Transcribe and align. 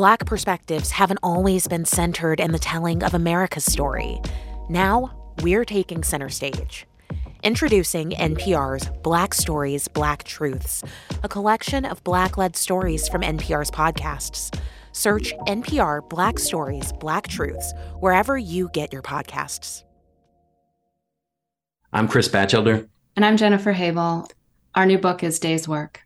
Black 0.00 0.24
perspectives 0.24 0.92
haven't 0.92 1.18
always 1.22 1.68
been 1.68 1.84
centered 1.84 2.40
in 2.40 2.52
the 2.52 2.58
telling 2.58 3.02
of 3.02 3.12
America's 3.12 3.66
story. 3.66 4.18
Now, 4.70 5.34
we're 5.42 5.66
taking 5.66 6.02
center 6.02 6.30
stage. 6.30 6.86
Introducing 7.42 8.12
NPR's 8.12 8.88
Black 9.02 9.34
Stories, 9.34 9.88
Black 9.88 10.24
Truths, 10.24 10.82
a 11.22 11.28
collection 11.28 11.84
of 11.84 12.02
Black 12.02 12.38
led 12.38 12.56
stories 12.56 13.08
from 13.10 13.20
NPR's 13.20 13.70
podcasts. 13.70 14.58
Search 14.92 15.34
NPR 15.46 16.08
Black 16.08 16.38
Stories, 16.38 16.94
Black 16.94 17.28
Truths 17.28 17.74
wherever 17.98 18.38
you 18.38 18.70
get 18.72 18.94
your 18.94 19.02
podcasts. 19.02 19.84
I'm 21.92 22.08
Chris 22.08 22.26
Bachelder. 22.26 22.88
And 23.16 23.24
I'm 23.26 23.36
Jennifer 23.36 23.74
Habel. 23.74 24.30
Our 24.74 24.86
new 24.86 24.96
book 24.96 25.22
is 25.22 25.38
Dayswork. 25.38 26.00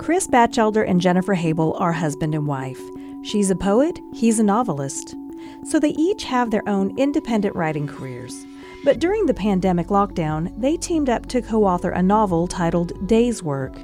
Chris 0.00 0.26
Bachelder 0.26 0.88
and 0.88 0.98
Jennifer 0.98 1.36
Habel 1.36 1.78
are 1.78 1.92
husband 1.92 2.34
and 2.34 2.46
wife. 2.46 2.80
She's 3.22 3.50
a 3.50 3.54
poet, 3.54 4.00
he's 4.14 4.38
a 4.38 4.42
novelist. 4.42 5.14
So 5.62 5.78
they 5.78 5.90
each 5.90 6.24
have 6.24 6.50
their 6.50 6.66
own 6.66 6.98
independent 6.98 7.54
writing 7.54 7.86
careers. 7.86 8.46
But 8.82 8.98
during 8.98 9.26
the 9.26 9.34
pandemic 9.34 9.88
lockdown, 9.88 10.58
they 10.58 10.78
teamed 10.78 11.10
up 11.10 11.26
to 11.26 11.42
co 11.42 11.66
author 11.66 11.90
a 11.90 12.02
novel 12.02 12.48
titled 12.48 13.06
Dayswork. 13.06 13.76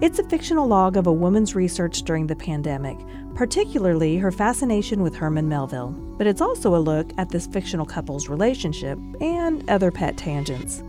It's 0.00 0.18
a 0.18 0.24
fictional 0.24 0.66
log 0.66 0.96
of 0.96 1.06
a 1.06 1.12
woman's 1.12 1.54
research 1.54 2.02
during 2.02 2.26
the 2.26 2.34
pandemic, 2.34 2.98
particularly 3.36 4.16
her 4.16 4.32
fascination 4.32 5.04
with 5.04 5.14
Herman 5.14 5.48
Melville. 5.48 5.92
But 6.18 6.26
it's 6.26 6.40
also 6.40 6.74
a 6.74 6.82
look 6.82 7.12
at 7.16 7.28
this 7.28 7.46
fictional 7.46 7.86
couple's 7.86 8.28
relationship 8.28 8.98
and 9.20 9.70
other 9.70 9.92
pet 9.92 10.16
tangents. 10.16 10.82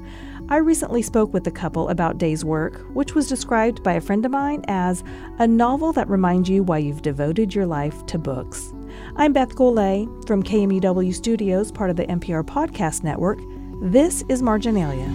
I 0.52 0.58
recently 0.58 1.02
spoke 1.02 1.32
with 1.32 1.46
the 1.46 1.50
couple 1.50 1.88
about 1.88 2.18
Dayswork, 2.18 2.86
which 2.94 3.16
was 3.16 3.30
described 3.30 3.82
by 3.84 3.94
a 3.94 4.02
friend 4.02 4.26
of 4.26 4.34
mine 4.34 4.66
as 4.68 5.02
a 5.40 5.48
novel 5.48 5.94
that 5.94 6.10
reminds 6.10 6.50
you 6.50 6.62
why 6.62 6.80
you've 6.80 7.02
devoted 7.02 7.56
your 7.56 7.66
life 7.66 8.06
to 8.08 8.18
books. 8.18 8.74
I'm 9.16 9.32
Beth 9.32 9.56
Golay 9.56 10.08
from 10.28 10.44
KMUW 10.44 11.16
Studios, 11.16 11.72
part 11.72 11.90
of 11.90 11.96
the 11.96 12.06
NPR 12.06 12.44
Podcast 12.44 13.02
Network. 13.02 13.40
This 13.82 14.26
is 14.28 14.42
Marginalia. 14.42 15.08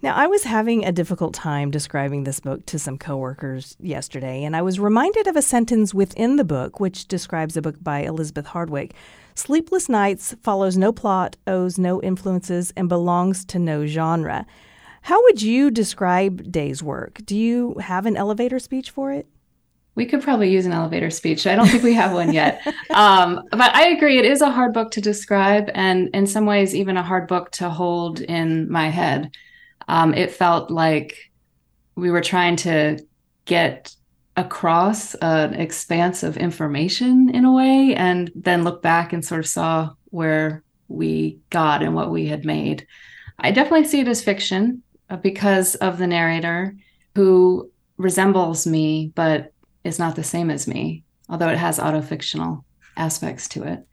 Now, 0.00 0.14
I 0.14 0.28
was 0.28 0.44
having 0.44 0.84
a 0.84 0.92
difficult 0.92 1.34
time 1.34 1.72
describing 1.72 2.22
this 2.22 2.38
book 2.38 2.64
to 2.66 2.78
some 2.78 2.96
coworkers 2.96 3.76
yesterday, 3.80 4.44
and 4.44 4.54
I 4.54 4.62
was 4.62 4.78
reminded 4.78 5.26
of 5.26 5.34
a 5.34 5.42
sentence 5.42 5.92
within 5.92 6.36
the 6.36 6.44
book 6.44 6.78
which 6.78 7.08
describes 7.08 7.56
a 7.56 7.62
book 7.62 7.82
by 7.82 8.02
Elizabeth 8.02 8.46
Hardwick. 8.46 8.94
Sleepless 9.34 9.88
Nights 9.88 10.34
follows 10.42 10.76
no 10.76 10.92
plot, 10.92 11.36
owes 11.46 11.78
no 11.78 12.02
influences, 12.02 12.72
and 12.76 12.88
belongs 12.88 13.44
to 13.46 13.58
no 13.58 13.86
genre. 13.86 14.46
How 15.02 15.22
would 15.24 15.42
you 15.42 15.70
describe 15.70 16.52
Dayswork? 16.52 17.20
Do 17.24 17.36
you 17.36 17.74
have 17.80 18.06
an 18.06 18.16
elevator 18.16 18.58
speech 18.58 18.90
for 18.90 19.12
it? 19.12 19.26
We 19.94 20.06
could 20.06 20.22
probably 20.22 20.50
use 20.50 20.64
an 20.64 20.72
elevator 20.72 21.10
speech. 21.10 21.46
I 21.46 21.54
don't 21.54 21.66
think 21.66 21.82
we 21.82 21.94
have 21.94 22.12
one 22.12 22.32
yet. 22.32 22.62
Um, 22.90 23.44
but 23.50 23.74
I 23.74 23.88
agree, 23.88 24.18
it 24.18 24.26
is 24.26 24.42
a 24.42 24.50
hard 24.50 24.74
book 24.74 24.90
to 24.92 25.00
describe, 25.00 25.70
and 25.74 26.10
in 26.12 26.26
some 26.26 26.44
ways, 26.44 26.74
even 26.74 26.98
a 26.98 27.02
hard 27.02 27.26
book 27.26 27.50
to 27.52 27.70
hold 27.70 28.20
in 28.20 28.70
my 28.70 28.90
head. 28.90 29.30
Um, 29.88 30.12
it 30.12 30.30
felt 30.30 30.70
like 30.70 31.16
we 31.94 32.10
were 32.10 32.20
trying 32.20 32.56
to 32.56 32.98
get 33.46 33.94
across 34.36 35.14
an 35.16 35.54
expanse 35.54 36.22
of 36.22 36.36
information 36.36 37.28
in 37.30 37.44
a 37.44 37.52
way 37.52 37.94
and 37.94 38.30
then 38.34 38.64
look 38.64 38.82
back 38.82 39.12
and 39.12 39.24
sort 39.24 39.40
of 39.40 39.46
saw 39.46 39.90
where 40.06 40.62
we 40.88 41.38
got 41.50 41.82
and 41.82 41.94
what 41.94 42.10
we 42.10 42.26
had 42.26 42.44
made. 42.44 42.86
I 43.38 43.50
definitely 43.50 43.86
see 43.86 44.00
it 44.00 44.08
as 44.08 44.22
fiction 44.22 44.82
uh, 45.10 45.16
because 45.16 45.74
of 45.76 45.98
the 45.98 46.06
narrator 46.06 46.74
who 47.14 47.70
resembles 47.98 48.66
me 48.66 49.12
but 49.14 49.52
is 49.84 49.98
not 49.98 50.16
the 50.16 50.24
same 50.24 50.50
as 50.50 50.66
me, 50.66 51.04
although 51.28 51.48
it 51.48 51.58
has 51.58 51.78
autofictional 51.78 52.64
aspects 52.96 53.48
to 53.48 53.64
it. 53.64 53.86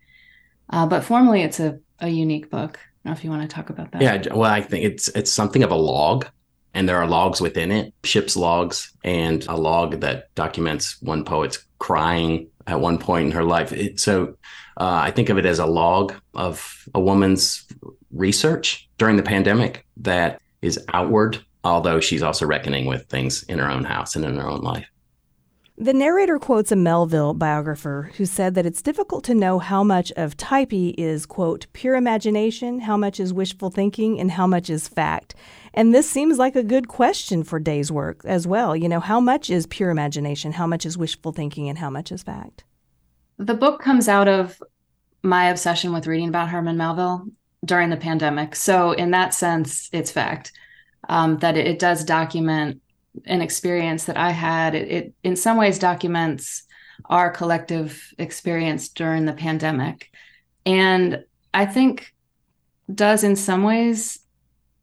Uh, 0.69 0.85
but 0.85 1.03
formally, 1.03 1.41
it's 1.41 1.59
a, 1.59 1.79
a 1.99 2.07
unique 2.07 2.49
book. 2.49 2.77
I 2.77 3.09
don't 3.09 3.13
know 3.13 3.17
if 3.17 3.23
you 3.23 3.29
want 3.29 3.49
to 3.49 3.53
talk 3.53 3.69
about 3.69 3.91
that. 3.91 4.01
Yeah, 4.01 4.33
well, 4.33 4.51
I 4.51 4.61
think 4.61 4.85
it's 4.85 5.07
it's 5.09 5.31
something 5.31 5.63
of 5.63 5.71
a 5.71 5.75
log 5.75 6.27
and 6.73 6.87
there 6.87 6.97
are 6.97 7.07
logs 7.07 7.41
within 7.41 7.71
it 7.71 7.93
ship's 8.03 8.35
logs 8.35 8.93
and 9.03 9.45
a 9.47 9.55
log 9.55 10.01
that 10.01 10.33
documents 10.35 11.01
one 11.01 11.23
poet's 11.23 11.65
crying 11.79 12.47
at 12.67 12.79
one 12.79 12.97
point 12.97 13.27
in 13.27 13.31
her 13.31 13.43
life 13.43 13.71
it, 13.71 13.99
so 13.99 14.35
uh, 14.77 15.01
i 15.03 15.11
think 15.11 15.29
of 15.29 15.37
it 15.37 15.45
as 15.45 15.59
a 15.59 15.65
log 15.65 16.13
of 16.33 16.87
a 16.93 16.99
woman's 16.99 17.65
research 18.11 18.89
during 18.97 19.17
the 19.17 19.23
pandemic 19.23 19.85
that 19.97 20.41
is 20.61 20.79
outward 20.93 21.43
although 21.63 21.99
she's 21.99 22.23
also 22.23 22.45
reckoning 22.45 22.85
with 22.85 23.05
things 23.07 23.43
in 23.43 23.59
her 23.59 23.69
own 23.69 23.83
house 23.83 24.15
and 24.15 24.25
in 24.25 24.37
her 24.37 24.47
own 24.47 24.61
life 24.61 24.87
the 25.81 25.93
narrator 25.93 26.37
quotes 26.39 26.73
a 26.73 26.75
Melville 26.75 27.33
biographer 27.33 28.11
who 28.17 28.25
said 28.25 28.53
that 28.55 28.65
it's 28.65 28.81
difficult 28.81 29.23
to 29.23 29.33
know 29.33 29.59
how 29.59 29.81
much 29.81 30.11
of 30.17 30.35
Typee 30.35 30.93
is, 30.97 31.25
quote, 31.25 31.67
pure 31.71 31.95
imagination, 31.95 32.81
how 32.81 32.97
much 32.97 33.17
is 33.17 33.31
wishful 33.31 33.69
thinking, 33.69 34.19
and 34.19 34.31
how 34.31 34.45
much 34.45 34.69
is 34.69 34.89
fact. 34.89 35.35
And 35.79 35.95
this 35.95 36.09
seems 36.09 36.37
like 36.37 36.57
a 36.57 36.61
good 36.61 36.89
question 36.89 37.41
for 37.41 37.57
Dayswork 37.57 38.19
as 38.25 38.45
well. 38.45 38.75
You 38.75 38.89
know, 38.89 38.99
how 38.99 39.21
much 39.21 39.49
is 39.49 39.65
pure 39.65 39.91
imagination, 39.91 40.51
how 40.51 40.67
much 40.67 40.85
is 40.85 40.97
wishful 40.97 41.31
thinking, 41.31 41.69
and 41.69 41.77
how 41.77 41.89
much 41.89 42.11
is 42.11 42.21
fact? 42.21 42.65
The 43.37 43.53
book 43.53 43.81
comes 43.81 44.09
out 44.09 44.27
of 44.27 44.61
my 45.23 45.45
obsession 45.45 45.93
with 45.93 46.05
reading 46.05 46.27
about 46.27 46.49
Herman 46.49 46.75
Melville 46.75 47.27
during 47.63 47.89
the 47.89 47.95
pandemic. 47.95 48.57
So, 48.57 48.91
in 48.91 49.11
that 49.11 49.33
sense, 49.33 49.89
it's 49.93 50.11
fact 50.11 50.51
um, 51.07 51.37
that 51.37 51.55
it, 51.55 51.65
it 51.65 51.79
does 51.79 52.03
document 52.03 52.81
an 53.23 53.41
experience 53.41 54.03
that 54.03 54.17
I 54.17 54.31
had. 54.31 54.75
It, 54.75 54.91
it 54.91 55.13
in 55.23 55.37
some 55.37 55.55
ways 55.55 55.79
documents 55.79 56.63
our 57.05 57.31
collective 57.31 58.13
experience 58.17 58.89
during 58.89 59.23
the 59.23 59.31
pandemic. 59.31 60.11
And 60.65 61.23
I 61.53 61.65
think 61.65 62.13
does 62.93 63.23
in 63.23 63.37
some 63.37 63.63
ways 63.63 64.19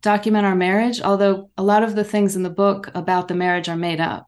document 0.06 0.46
our 0.46 0.54
marriage, 0.54 1.00
although 1.00 1.50
a 1.58 1.64
lot 1.64 1.82
of 1.82 1.96
the 1.96 2.04
things 2.04 2.36
in 2.36 2.44
the 2.44 2.48
book 2.64 2.88
about 2.94 3.26
the 3.26 3.34
marriage 3.34 3.68
are 3.68 3.76
made 3.76 4.00
up. 4.00 4.26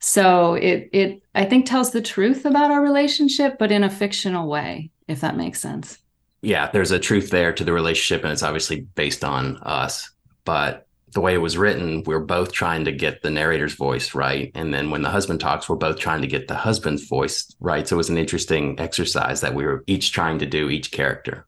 So 0.00 0.54
it 0.54 0.88
it 0.92 1.22
I 1.34 1.44
think 1.44 1.66
tells 1.66 1.90
the 1.90 2.00
truth 2.00 2.46
about 2.46 2.70
our 2.70 2.82
relationship, 2.82 3.58
but 3.58 3.70
in 3.70 3.84
a 3.84 3.90
fictional 3.90 4.48
way, 4.48 4.90
if 5.06 5.20
that 5.20 5.36
makes 5.36 5.60
sense. 5.60 5.98
Yeah, 6.40 6.70
there's 6.70 6.92
a 6.92 6.98
truth 6.98 7.28
there 7.28 7.52
to 7.52 7.64
the 7.64 7.74
relationship, 7.74 8.24
and 8.24 8.32
it's 8.32 8.42
obviously 8.42 8.80
based 8.94 9.22
on 9.22 9.58
us. 9.58 10.10
But 10.46 10.86
the 11.12 11.20
way 11.20 11.34
it 11.34 11.42
was 11.42 11.58
written, 11.58 12.04
we're 12.06 12.20
both 12.20 12.52
trying 12.52 12.86
to 12.86 12.92
get 12.92 13.20
the 13.20 13.30
narrator's 13.30 13.74
voice 13.74 14.14
right. 14.14 14.50
And 14.54 14.72
then 14.72 14.90
when 14.90 15.02
the 15.02 15.10
husband 15.10 15.40
talks, 15.40 15.68
we're 15.68 15.76
both 15.76 15.98
trying 15.98 16.22
to 16.22 16.26
get 16.26 16.48
the 16.48 16.54
husband's 16.54 17.06
voice 17.06 17.54
right. 17.60 17.86
So 17.86 17.96
it 17.96 18.04
was 18.04 18.10
an 18.10 18.18
interesting 18.18 18.78
exercise 18.80 19.40
that 19.42 19.54
we 19.54 19.66
were 19.66 19.84
each 19.86 20.12
trying 20.12 20.38
to 20.38 20.46
do 20.46 20.70
each 20.70 20.90
character. 20.90 21.47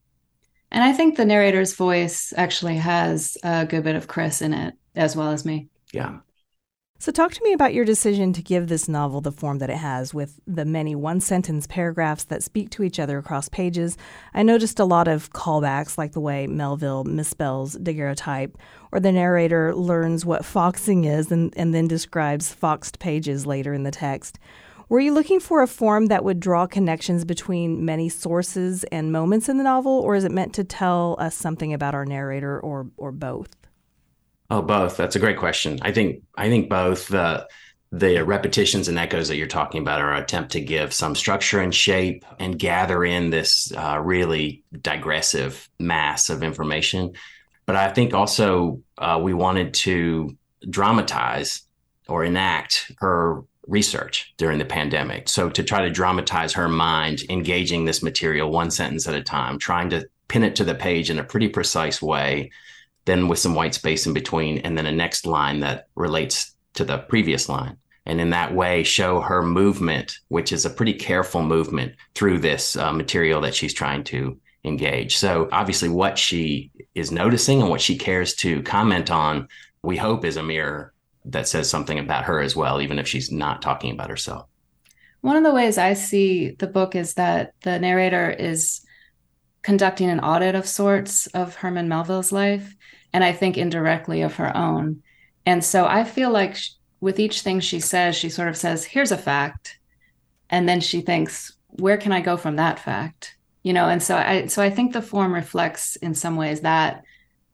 And 0.71 0.85
I 0.85 0.93
think 0.93 1.17
the 1.17 1.25
narrator's 1.25 1.75
voice 1.75 2.33
actually 2.37 2.77
has 2.77 3.37
a 3.43 3.67
good 3.67 3.85
bit 3.85 3.97
of 3.97 4.09
Chris 4.09 4.41
in 4.41 4.55
it, 4.55 4.75
as 4.95 5.17
well 5.17 5.31
as 5.31 5.45
me. 5.45 5.69
Yeah. 5.93 6.19
So, 7.03 7.11
talk 7.11 7.33
to 7.33 7.43
me 7.43 7.55
about 7.55 7.73
your 7.73 7.87
decision 7.87 8.35
to 8.35 8.43
give 8.43 8.69
this 8.69 8.87
novel 8.87 9.23
the 9.23 9.33
form 9.33 9.59
that 9.61 9.71
it 9.71 9.79
has, 9.79 10.13
with 10.13 10.39
the 10.47 10.67
many 10.67 10.95
one 10.95 11.19
sentence 11.21 11.67
paragraphs 11.67 12.25
that 12.25 12.43
speak 12.43 12.69
to 12.73 12.83
each 12.83 13.01
other 13.01 13.17
across 13.17 13.49
pages. 13.49 13.97
I 14.35 14.43
noticed 14.43 14.79
a 14.79 14.85
lot 14.85 15.09
of 15.09 15.33
callbacks, 15.33 15.97
like 15.97 16.13
the 16.13 16.21
way 16.21 16.47
Melville 16.47 17.05
misspells 17.05 17.83
daguerreotype, 17.83 18.59
or 18.93 19.01
the 19.01 19.13
narrator 19.13 19.75
learns 19.75 20.27
what 20.27 20.45
foxing 20.45 21.05
is 21.05 21.33
and, 21.33 21.55
and 21.57 21.73
then 21.73 21.89
describes 21.89 22.53
foxed 22.53 22.99
pages 22.99 23.47
later 23.47 23.73
in 23.73 23.85
the 23.85 23.91
text. 23.91 24.39
Were 24.91 24.99
you 24.99 25.15
looking 25.15 25.39
for 25.39 25.63
a 25.63 25.69
form 25.69 26.07
that 26.07 26.25
would 26.25 26.41
draw 26.41 26.67
connections 26.67 27.25
between 27.25 27.85
many 27.85 28.09
sources 28.09 28.83
and 28.91 29.13
moments 29.13 29.49
in 29.49 29.57
the 29.57 29.63
novel, 29.63 30.01
or 30.01 30.17
is 30.17 30.25
it 30.25 30.33
meant 30.33 30.53
to 30.55 30.65
tell 30.65 31.15
us 31.21 31.37
something 31.37 31.73
about 31.73 31.95
our 31.95 32.05
narrator, 32.05 32.59
or 32.59 32.91
or 32.97 33.13
both? 33.13 33.55
Oh, 34.51 34.63
both. 34.63 34.97
That's 34.97 35.15
a 35.15 35.21
great 35.21 35.39
question. 35.39 35.79
I 35.83 35.93
think 35.93 36.25
I 36.37 36.49
think 36.49 36.69
both. 36.69 37.07
The 37.07 37.49
the 37.93 38.25
repetitions 38.25 38.89
and 38.89 38.99
echoes 38.99 39.29
that 39.29 39.37
you're 39.37 39.47
talking 39.47 39.81
about 39.81 40.01
are 40.01 40.13
an 40.13 40.23
attempt 40.23 40.51
to 40.53 40.61
give 40.61 40.93
some 40.93 41.15
structure 41.15 41.61
and 41.61 41.73
shape 41.73 42.25
and 42.41 42.59
gather 42.59 43.05
in 43.05 43.31
this 43.31 43.73
uh, 43.77 44.01
really 44.03 44.65
digressive 44.81 45.69
mass 45.79 46.31
of 46.31 46.43
information. 46.43 47.13
But 47.65 47.77
I 47.77 47.93
think 47.93 48.13
also 48.13 48.83
uh, 48.99 49.21
we 49.23 49.35
wanted 49.35 49.73
to 49.75 50.37
dramatize 50.69 51.63
or 52.09 52.25
enact 52.25 52.91
her 52.99 53.45
research 53.67 54.35
during 54.37 54.59
the 54.59 54.65
pandemic. 54.65 55.29
So 55.29 55.51
to 55.51 55.63
try 55.63 55.83
to 55.83 55.91
dramatize 55.91 56.53
her 56.55 56.69
mind, 56.69 57.23
engaging 57.29 57.85
this 57.85 58.03
material 58.03 58.51
one 58.51 58.71
sentence 58.71 59.07
at 59.07 59.15
a 59.15 59.23
time, 59.23 59.59
trying 59.59 59.91
to 59.91 60.09
pin 60.29 60.45
it 60.45 60.57
to 60.57 60.65
the 60.65 60.75
page 60.75 61.11
in 61.11 61.19
a 61.19 61.25
pretty 61.25 61.49
precise 61.49 62.01
way, 62.01 62.51
then 63.05 63.29
with 63.29 63.39
some 63.39 63.55
white 63.55 63.75
space 63.75 64.07
in 64.07 64.13
between, 64.13 64.59
and 64.59 64.77
then 64.77 64.87
a 64.87 64.93
next 64.93 65.27
line 65.27 65.61
that 65.61 65.89
relates 65.95 66.55
to 66.75 66.85
the 66.85 66.99
previous 66.99 67.49
line. 67.49 67.77
And 68.07 68.21
in 68.21 68.31
that 68.31 68.55
way, 68.55 68.83
show 68.83 69.21
her 69.21 69.43
movement, 69.43 70.19
which 70.29 70.53
is 70.53 70.65
a 70.65 70.71
pretty 70.71 70.95
careful 70.95 71.43
movement 71.43 71.95
through 72.15 72.39
this 72.39 72.77
uh, 72.77 72.93
material 72.93 73.41
that 73.43 73.55
she's 73.55 73.75
trying 73.75 74.05
to 74.05 74.39
engage. 74.65 75.17
So, 75.17 75.49
obviously, 75.53 75.89
what 75.89 76.19
she 76.19 76.71
is 76.95 77.13
noticing 77.13 77.61
and 77.61 77.71
what 77.71 77.81
she 77.81 77.97
cares 77.97 78.35
to 78.37 78.63
comment 78.63 79.11
on, 79.11 79.49
we 79.83 79.97
hope 79.97 80.25
is 80.25 80.37
a 80.37 80.43
mirror 80.43 80.93
that 81.25 81.49
says 81.49 81.69
something 81.69 81.99
about 81.99 82.25
her 82.25 82.41
as 82.41 82.57
well, 82.57 82.81
even 82.81 82.99
if 82.99 83.07
she's 83.07 83.31
not 83.31 83.63
talking 83.63 83.93
about 83.93 84.11
herself. 84.11 84.47
One 85.21 85.37
of 85.37 85.45
the 85.45 85.55
ways 85.55 85.77
I 85.77 85.93
see 85.93 86.51
the 86.53 86.67
book 86.67 86.95
is 86.95 87.15
that 87.15 87.53
the 87.63 87.79
narrator 87.79 88.31
is 88.31 88.81
conducting 89.63 90.09
an 90.09 90.21
audit 90.21 90.55
of 90.55 90.67
sorts 90.67 91.27
of 91.29 91.57
Herman 91.57 91.89
Melville's 91.89 92.33
life, 92.33 92.75
and 93.13 93.23
I 93.23 93.33
think 93.33 93.59
indirectly 93.59 94.23
of 94.23 94.37
her 94.37 94.57
own. 94.57 95.03
And 95.45 95.63
so 95.63 95.87
I 95.87 96.05
feel 96.05 96.31
like 96.31 96.57
with 97.01 97.19
each 97.19 97.43
thing 97.43 97.61
she 97.61 97.81
says, 97.81 98.17
she 98.17 98.31
sort 98.31 98.49
of 98.49 98.57
says, 98.57 98.85
here's 98.85 99.13
a 99.13 99.19
fact. 99.19 99.79
And 100.49 100.69
then 100.69 100.81
she 100.81 101.01
thinks, 101.01 101.53
where 101.69 101.97
can 101.97 102.13
I 102.13 102.21
go 102.21 102.37
from 102.37 102.57
that 102.57 102.79
fact? 102.79 103.37
You 103.63 103.73
know, 103.73 103.89
and 103.89 104.03
so 104.03 104.17
I 104.17 104.47
so 104.47 104.63
I 104.63 104.71
think 104.71 104.93
the 104.93 105.03
form 105.03 105.35
reflects 105.35 105.97
in 105.97 106.15
some 106.15 106.37
ways 106.37 106.63
that 106.63 107.03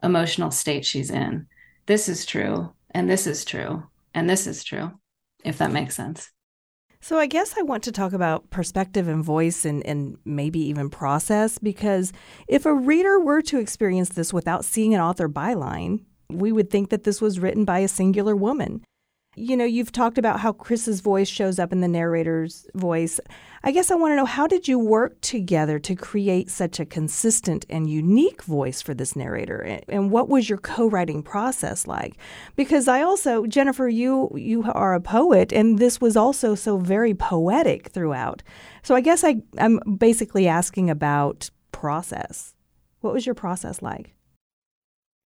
emotional 0.02 0.52
state 0.52 0.84
she's 0.84 1.10
in. 1.10 1.46
This 1.86 2.08
is 2.08 2.24
true, 2.24 2.72
and 2.96 3.10
this 3.10 3.26
is 3.26 3.44
true, 3.44 3.82
and 4.14 4.28
this 4.28 4.46
is 4.46 4.64
true, 4.64 4.90
if 5.44 5.58
that 5.58 5.70
makes 5.70 5.94
sense. 5.94 6.30
So 7.02 7.18
I 7.18 7.26
guess 7.26 7.54
I 7.58 7.60
want 7.60 7.82
to 7.82 7.92
talk 7.92 8.14
about 8.14 8.48
perspective 8.48 9.06
and 9.06 9.22
voice 9.22 9.66
and, 9.66 9.84
and 9.84 10.16
maybe 10.24 10.60
even 10.60 10.88
process 10.88 11.58
because 11.58 12.14
if 12.48 12.64
a 12.64 12.72
reader 12.72 13.20
were 13.20 13.42
to 13.42 13.58
experience 13.58 14.08
this 14.08 14.32
without 14.32 14.64
seeing 14.64 14.94
an 14.94 15.02
author 15.02 15.28
byline, 15.28 16.06
we 16.30 16.52
would 16.52 16.70
think 16.70 16.88
that 16.88 17.04
this 17.04 17.20
was 17.20 17.38
written 17.38 17.66
by 17.66 17.80
a 17.80 17.88
singular 17.88 18.34
woman. 18.34 18.82
You 19.38 19.54
know, 19.54 19.66
you've 19.66 19.92
talked 19.92 20.16
about 20.16 20.40
how 20.40 20.52
Chris's 20.52 21.00
voice 21.00 21.28
shows 21.28 21.58
up 21.58 21.70
in 21.70 21.82
the 21.82 21.88
narrator's 21.88 22.66
voice. 22.74 23.20
I 23.62 23.70
guess 23.70 23.90
I 23.90 23.94
want 23.94 24.12
to 24.12 24.16
know 24.16 24.24
how 24.24 24.46
did 24.46 24.66
you 24.66 24.78
work 24.78 25.20
together 25.20 25.78
to 25.78 25.94
create 25.94 26.50
such 26.50 26.80
a 26.80 26.86
consistent 26.86 27.66
and 27.68 27.90
unique 27.90 28.42
voice 28.44 28.80
for 28.80 28.94
this 28.94 29.14
narrator? 29.14 29.80
And 29.88 30.10
what 30.10 30.30
was 30.30 30.48
your 30.48 30.56
co-writing 30.56 31.22
process 31.22 31.86
like? 31.86 32.16
Because 32.56 32.88
I 32.88 33.02
also, 33.02 33.44
Jennifer, 33.44 33.88
you 33.88 34.30
you 34.34 34.64
are 34.72 34.94
a 34.94 35.02
poet 35.02 35.52
and 35.52 35.78
this 35.78 36.00
was 36.00 36.16
also 36.16 36.54
so 36.54 36.78
very 36.78 37.12
poetic 37.12 37.88
throughout. 37.88 38.42
So 38.82 38.94
I 38.94 39.02
guess 39.02 39.22
I 39.22 39.42
I'm 39.58 39.80
basically 39.98 40.48
asking 40.48 40.88
about 40.88 41.50
process. 41.72 42.54
What 43.02 43.12
was 43.12 43.26
your 43.26 43.34
process 43.34 43.82
like? 43.82 44.14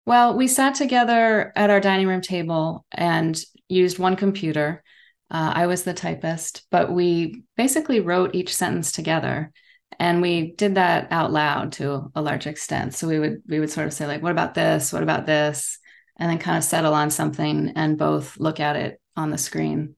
Well, 0.05 0.37
we 0.37 0.47
sat 0.47 0.75
together 0.75 1.51
at 1.57 1.69
our 1.69 1.81
dining 1.81 2.07
room 2.07 2.21
table 2.21 2.85
and 2.93 3.37
used 3.69 3.99
one 3.99 4.15
computer. 4.15 4.83
Uh, 5.29 5.51
I 5.55 5.67
was 5.67 5.83
the 5.83 5.93
typist, 5.93 6.65
but 6.71 6.91
we 6.91 7.43
basically 7.57 7.99
wrote 7.99 8.35
each 8.35 8.55
sentence 8.55 8.91
together, 8.91 9.51
and 9.99 10.21
we 10.21 10.51
did 10.51 10.75
that 10.75 11.07
out 11.11 11.31
loud 11.31 11.73
to 11.73 12.11
a 12.15 12.21
large 12.21 12.47
extent. 12.47 12.93
So 12.93 13.07
we 13.07 13.19
would 13.19 13.41
we 13.47 13.59
would 13.59 13.71
sort 13.71 13.87
of 13.87 13.93
say 13.93 14.07
like, 14.07 14.21
"What 14.21 14.31
about 14.31 14.53
this? 14.53 14.93
What 14.93 15.03
about 15.03 15.25
this?" 15.25 15.79
and 16.17 16.29
then 16.29 16.39
kind 16.39 16.57
of 16.57 16.63
settle 16.63 16.93
on 16.93 17.11
something 17.11 17.73
and 17.75 17.97
both 17.97 18.39
look 18.39 18.59
at 18.59 18.75
it 18.75 18.99
on 19.15 19.29
the 19.29 19.37
screen 19.37 19.95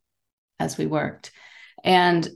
as 0.60 0.77
we 0.77 0.86
worked. 0.86 1.31
And 1.83 2.27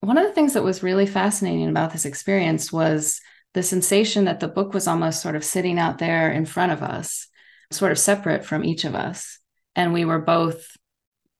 one 0.00 0.18
of 0.18 0.26
the 0.26 0.32
things 0.32 0.54
that 0.54 0.64
was 0.64 0.82
really 0.82 1.06
fascinating 1.06 1.68
about 1.68 1.92
this 1.92 2.04
experience 2.04 2.72
was 2.72 3.20
the 3.54 3.62
sensation 3.62 4.24
that 4.24 4.40
the 4.40 4.48
book 4.48 4.74
was 4.74 4.86
almost 4.86 5.22
sort 5.22 5.36
of 5.36 5.44
sitting 5.44 5.78
out 5.78 5.98
there 5.98 6.30
in 6.30 6.44
front 6.44 6.72
of 6.72 6.82
us, 6.82 7.28
sort 7.70 7.92
of 7.92 7.98
separate 7.98 8.44
from 8.44 8.64
each 8.64 8.84
of 8.84 8.94
us. 8.94 9.37
And 9.78 9.94
we 9.94 10.04
were 10.04 10.18
both 10.18 10.76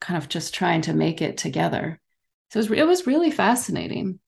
kind 0.01 0.17
of 0.17 0.29
just 0.29 0.55
trying 0.55 0.83
to 0.83 0.95
make 0.95 1.21
it 1.21 1.37
together. 1.37 2.01
So 2.51 2.61
it 2.61 2.71
was, 2.71 2.79
it 2.79 2.87
was 2.87 3.07
really 3.07 3.33
fascinating. 3.33 4.21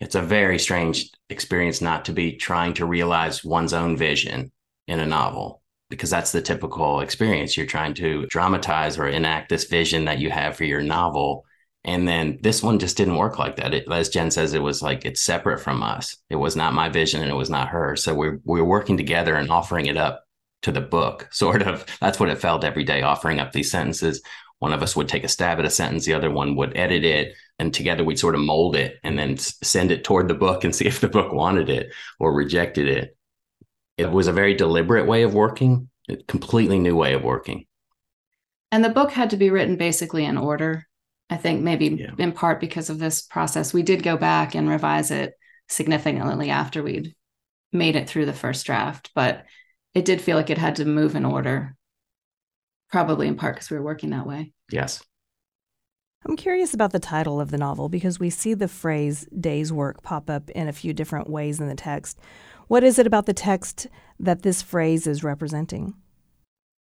It's 0.00 0.16
a 0.16 0.20
very 0.20 0.58
strange 0.58 1.10
experience 1.30 1.80
not 1.80 2.04
to 2.06 2.12
be 2.12 2.32
trying 2.32 2.74
to 2.74 2.84
realize 2.84 3.44
one's 3.44 3.72
own 3.72 3.96
vision 3.96 4.50
in 4.88 5.00
a 5.00 5.06
novel 5.06 5.62
because 5.88 6.10
that's 6.10 6.32
the 6.32 6.42
typical 6.42 7.00
experience. 7.00 7.56
You're 7.56 7.66
trying 7.66 7.94
to 7.94 8.26
dramatize 8.26 8.98
or 8.98 9.06
enact 9.06 9.48
this 9.48 9.64
vision 9.64 10.06
that 10.06 10.18
you 10.18 10.28
have 10.30 10.56
for 10.56 10.64
your 10.64 10.82
novel 10.82 11.46
and 11.86 12.06
then 12.06 12.38
this 12.42 12.64
one 12.64 12.80
just 12.80 12.96
didn't 12.96 13.14
work 13.14 13.38
like 13.38 13.56
that. 13.56 13.72
It, 13.72 13.90
as 13.90 14.08
Jen 14.08 14.32
says, 14.32 14.54
it 14.54 14.62
was 14.62 14.82
like 14.82 15.04
it's 15.04 15.22
separate 15.22 15.60
from 15.60 15.84
us. 15.84 16.16
It 16.28 16.34
was 16.34 16.56
not 16.56 16.74
my 16.74 16.88
vision 16.88 17.22
and 17.22 17.30
it 17.30 17.36
was 17.36 17.48
not 17.48 17.68
her. 17.68 17.94
So 17.94 18.12
we're 18.12 18.40
we're 18.44 18.64
working 18.64 18.96
together 18.96 19.36
and 19.36 19.50
offering 19.50 19.86
it 19.86 19.96
up 19.96 20.25
to 20.62 20.72
the 20.72 20.80
book. 20.80 21.28
Sort 21.32 21.62
of. 21.62 21.86
That's 22.00 22.20
what 22.20 22.28
it 22.28 22.38
felt 22.38 22.64
every 22.64 22.84
day, 22.84 23.02
offering 23.02 23.40
up 23.40 23.52
these 23.52 23.70
sentences. 23.70 24.22
One 24.58 24.72
of 24.72 24.82
us 24.82 24.96
would 24.96 25.08
take 25.08 25.24
a 25.24 25.28
stab 25.28 25.58
at 25.58 25.66
a 25.66 25.70
sentence, 25.70 26.06
the 26.06 26.14
other 26.14 26.30
one 26.30 26.56
would 26.56 26.76
edit 26.76 27.04
it, 27.04 27.34
and 27.58 27.74
together 27.74 28.04
we'd 28.04 28.18
sort 28.18 28.34
of 28.34 28.40
mold 28.40 28.74
it 28.74 28.96
and 29.04 29.18
then 29.18 29.36
send 29.36 29.90
it 29.90 30.02
toward 30.02 30.28
the 30.28 30.34
book 30.34 30.64
and 30.64 30.74
see 30.74 30.86
if 30.86 31.00
the 31.00 31.08
book 31.08 31.32
wanted 31.32 31.68
it 31.68 31.92
or 32.18 32.32
rejected 32.32 32.88
it. 32.88 33.16
It 33.98 34.10
was 34.10 34.28
a 34.28 34.32
very 34.32 34.54
deliberate 34.54 35.06
way 35.06 35.22
of 35.22 35.34
working, 35.34 35.88
a 36.08 36.16
completely 36.16 36.78
new 36.78 36.96
way 36.96 37.14
of 37.14 37.22
working. 37.22 37.66
And 38.72 38.84
the 38.84 38.90
book 38.90 39.12
had 39.12 39.30
to 39.30 39.36
be 39.36 39.50
written 39.50 39.76
basically 39.76 40.24
in 40.24 40.36
order 40.36 40.86
I 41.28 41.36
think 41.36 41.62
maybe 41.62 41.86
yeah. 41.86 42.12
in 42.18 42.32
part 42.32 42.60
because 42.60 42.90
of 42.90 42.98
this 42.98 43.22
process, 43.22 43.74
we 43.74 43.82
did 43.82 44.02
go 44.02 44.16
back 44.16 44.54
and 44.54 44.68
revise 44.68 45.10
it 45.10 45.34
significantly 45.68 46.50
after 46.50 46.82
we'd 46.82 47.14
made 47.72 47.96
it 47.96 48.08
through 48.08 48.26
the 48.26 48.32
first 48.32 48.64
draft, 48.64 49.10
but 49.14 49.44
it 49.96 50.04
did 50.04 50.20
feel 50.20 50.36
like 50.36 50.50
it 50.50 50.58
had 50.58 50.76
to 50.76 50.84
move 50.84 51.16
in 51.16 51.24
order, 51.24 51.74
probably 52.90 53.28
in 53.28 53.34
part 53.34 53.54
because 53.54 53.70
we 53.70 53.78
were 53.78 53.82
working 53.82 54.10
that 54.10 54.26
way. 54.26 54.52
Yes. 54.70 55.02
I'm 56.26 56.36
curious 56.36 56.74
about 56.74 56.92
the 56.92 56.98
title 56.98 57.40
of 57.40 57.50
the 57.50 57.56
novel 57.56 57.88
because 57.88 58.20
we 58.20 58.28
see 58.28 58.52
the 58.52 58.68
phrase 58.68 59.26
day's 59.40 59.72
work 59.72 60.02
pop 60.02 60.28
up 60.28 60.50
in 60.50 60.68
a 60.68 60.72
few 60.72 60.92
different 60.92 61.30
ways 61.30 61.60
in 61.60 61.68
the 61.68 61.74
text. 61.74 62.18
What 62.68 62.84
is 62.84 62.98
it 62.98 63.06
about 63.06 63.24
the 63.24 63.32
text 63.32 63.86
that 64.20 64.42
this 64.42 64.60
phrase 64.60 65.06
is 65.06 65.24
representing? 65.24 65.94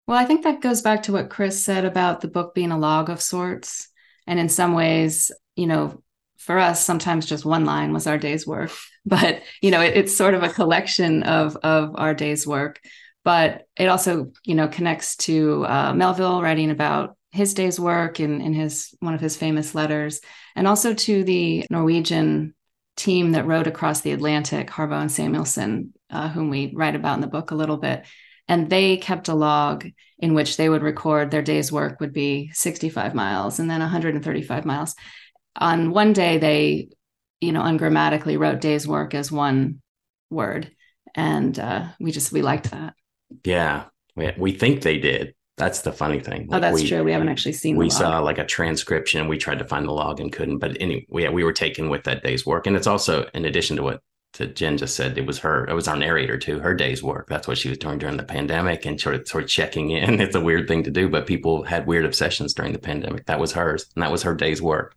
Well, 0.09 0.19
I 0.19 0.25
think 0.25 0.43
that 0.43 0.61
goes 0.61 0.83
back 0.83 1.05
to 1.05 1.13
what 1.13 1.31
Chris 1.31 1.65
said 1.65 1.85
about 1.85 2.21
the 2.21 2.29
book 2.29 2.53
being 2.53 2.73
a 2.73 2.79
log 2.79 3.11
of 3.11 3.23
sorts. 3.23 3.91
And 4.27 4.41
in 4.41 4.49
some 4.49 4.75
ways, 4.75 5.31
you 5.55 5.69
know, 5.69 6.03
for 6.45 6.59
us, 6.59 6.85
sometimes 6.85 7.27
just 7.27 7.45
one 7.45 7.65
line 7.65 7.93
was 7.93 8.07
our 8.09 8.19
day's 8.19 8.47
work, 8.47 8.73
but 9.07 9.43
you 9.63 9.71
know, 9.71 9.81
it, 9.81 9.97
it's 9.97 10.17
sort 10.17 10.35
of 10.35 10.43
a 10.43 10.49
collection 10.49 11.23
of 11.23 11.57
of 11.59 11.93
our 11.95 12.13
day's 12.13 12.47
work. 12.47 12.81
But 13.25 13.67
it 13.77 13.87
also, 13.87 14.33
you 14.45 14.55
know, 14.55 14.69
connects 14.69 15.17
to 15.17 15.65
uh, 15.67 15.95
Melville 15.95 16.43
writing 16.43 16.71
about 16.71 17.17
his 17.33 17.55
day's 17.55 17.81
work 17.81 18.21
in, 18.21 18.41
in 18.41 18.53
his 18.53 18.95
one 19.01 19.15
of 19.15 19.21
his 19.21 19.37
famous 19.37 19.75
letters, 19.75 20.21
and 20.55 20.69
also 20.69 20.95
to 20.95 21.25
the 21.25 21.67
Norwegian 21.71 22.55
team 22.97 23.33
that 23.33 23.47
rowed 23.47 23.67
across 23.67 24.03
the 24.03 24.13
Atlantic, 24.13 24.69
Harbo 24.69 25.01
and 25.01 25.11
Samuelsen, 25.11 25.93
uh, 26.11 26.29
whom 26.29 26.49
we 26.51 26.73
write 26.75 26.95
about 26.95 27.15
in 27.15 27.23
the 27.23 27.27
book 27.27 27.51
a 27.51 27.57
little 27.57 27.77
bit. 27.77 28.05
And 28.47 28.71
they 28.71 28.99
kept 28.99 29.29
a 29.29 29.35
log 29.35 29.87
in 30.19 30.35
which 30.35 30.57
they 30.57 30.69
would 30.69 30.83
record 30.83 31.31
their 31.31 31.43
day's 31.43 31.73
work 31.73 31.99
would 31.99 32.13
be 32.13 32.51
65 32.53 33.15
miles 33.15 33.59
and 33.59 33.69
then 33.69 33.81
135 33.81 34.65
miles. 34.65 34.95
On 35.57 35.91
one 35.91 36.13
day 36.13 36.39
they 36.39 36.89
you 37.41 37.53
know 37.53 37.63
ungrammatically 37.63 38.37
wrote 38.37 38.61
day's 38.61 38.87
work 38.87 39.15
as 39.15 39.33
one 39.33 39.81
word. 40.31 40.71
And 41.15 41.59
uh, 41.59 41.89
we 41.99 42.13
just 42.13 42.33
we 42.33 42.43
liked 42.43 42.71
that 42.71 42.95
yeah 43.45 43.85
we, 44.17 44.33
we 44.37 44.53
think 44.53 44.83
they 44.83 44.99
did 44.99 45.35
that's 45.57 45.83
the 45.83 45.93
funny 45.93 46.19
thing 46.19 46.47
like 46.49 46.59
oh 46.59 46.61
that's 46.61 46.83
we, 46.83 46.89
true 46.89 47.05
we 47.05 47.13
haven't 47.13 47.29
actually 47.29 47.53
seen 47.53 47.77
we 47.77 47.89
saw 47.89 48.19
like 48.19 48.39
a 48.39 48.45
transcription 48.45 49.29
we 49.29 49.39
tried 49.39 49.59
to 49.59 49.65
find 49.65 49.87
the 49.87 49.93
log 49.93 50.21
and 50.21 50.33
couldn't 50.33 50.59
but 50.59 50.77
anyway 50.81 51.05
we, 51.09 51.29
we 51.29 51.45
were 51.45 51.53
taken 51.53 51.89
with 51.89 52.05
that 52.05 52.23
day's 52.23 52.45
work 52.45 52.67
and 52.67 52.77
it's 52.77 52.87
also 52.87 53.29
in 53.35 53.45
addition 53.45 53.77
to 53.77 53.83
what 53.83 54.01
that 54.39 54.57
Jen 54.57 54.77
just 54.77 54.97
said 54.97 55.17
it 55.17 55.27
was 55.27 55.39
her, 55.39 55.67
it 55.67 55.75
was 55.75 55.89
our 55.89 55.97
narrator 55.97 56.37
too, 56.37 56.59
her 56.59 56.75
day's 56.75 57.03
work. 57.03 57.29
That's 57.29 57.47
what 57.47 57.59
she 57.59 57.69
was 57.69 57.79
doing 57.79 57.99
during 57.99 58.17
the 58.17 58.25
pandemic 58.25 58.85
and 58.85 59.01
sort 59.01 59.15
of 59.15 59.29
sort 59.29 59.45
of 59.45 59.51
checking 59.51 59.91
in. 59.91 60.21
It's 60.25 60.35
a 60.35 60.41
weird 60.41 60.67
thing 60.67 60.83
to 60.85 60.91
do, 60.91 61.09
but 61.09 61.27
people 61.27 61.63
had 61.63 61.87
weird 61.87 62.05
obsessions 62.05 62.55
during 62.55 62.73
the 62.73 62.79
pandemic. 62.79 63.27
That 63.27 63.41
was 63.41 63.53
hers, 63.53 63.87
and 63.95 64.03
that 64.03 64.11
was 64.11 64.23
her 64.23 64.35
day's 64.35 64.63
work. 64.63 64.97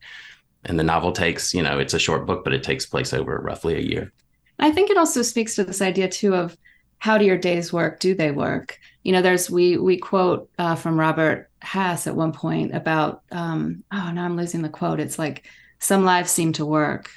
And 0.65 0.79
the 0.79 0.83
novel 0.83 1.11
takes, 1.11 1.53
you 1.53 1.61
know, 1.61 1.79
it's 1.79 1.93
a 1.93 1.99
short 1.99 2.25
book, 2.25 2.43
but 2.43 2.53
it 2.53 2.63
takes 2.63 2.85
place 2.85 3.13
over 3.13 3.37
roughly 3.37 3.75
a 3.75 3.81
year. 3.81 4.11
I 4.59 4.71
think 4.71 4.89
it 4.89 4.97
also 4.97 5.21
speaks 5.21 5.55
to 5.55 5.63
this 5.63 5.81
idea 5.81 6.07
too 6.07 6.33
of 6.33 6.57
how 6.99 7.17
do 7.17 7.25
your 7.25 7.37
days 7.37 7.71
work? 7.71 7.99
Do 7.99 8.15
they 8.15 8.31
work? 8.31 8.79
You 9.03 9.11
know, 9.11 9.21
there's 9.21 9.49
we 9.49 9.77
we 9.77 9.97
quote 9.97 10.49
uh, 10.57 10.75
from 10.75 10.99
Robert 10.99 11.49
Hass 11.61 12.07
at 12.07 12.15
one 12.15 12.31
point 12.31 12.75
about 12.75 13.23
um, 13.31 13.83
oh 13.91 14.11
now 14.11 14.25
I'm 14.25 14.37
losing 14.37 14.61
the 14.61 14.69
quote. 14.69 14.99
It's 14.99 15.19
like 15.19 15.47
some 15.79 16.03
lives 16.03 16.31
seem 16.31 16.53
to 16.53 16.65
work 16.65 17.09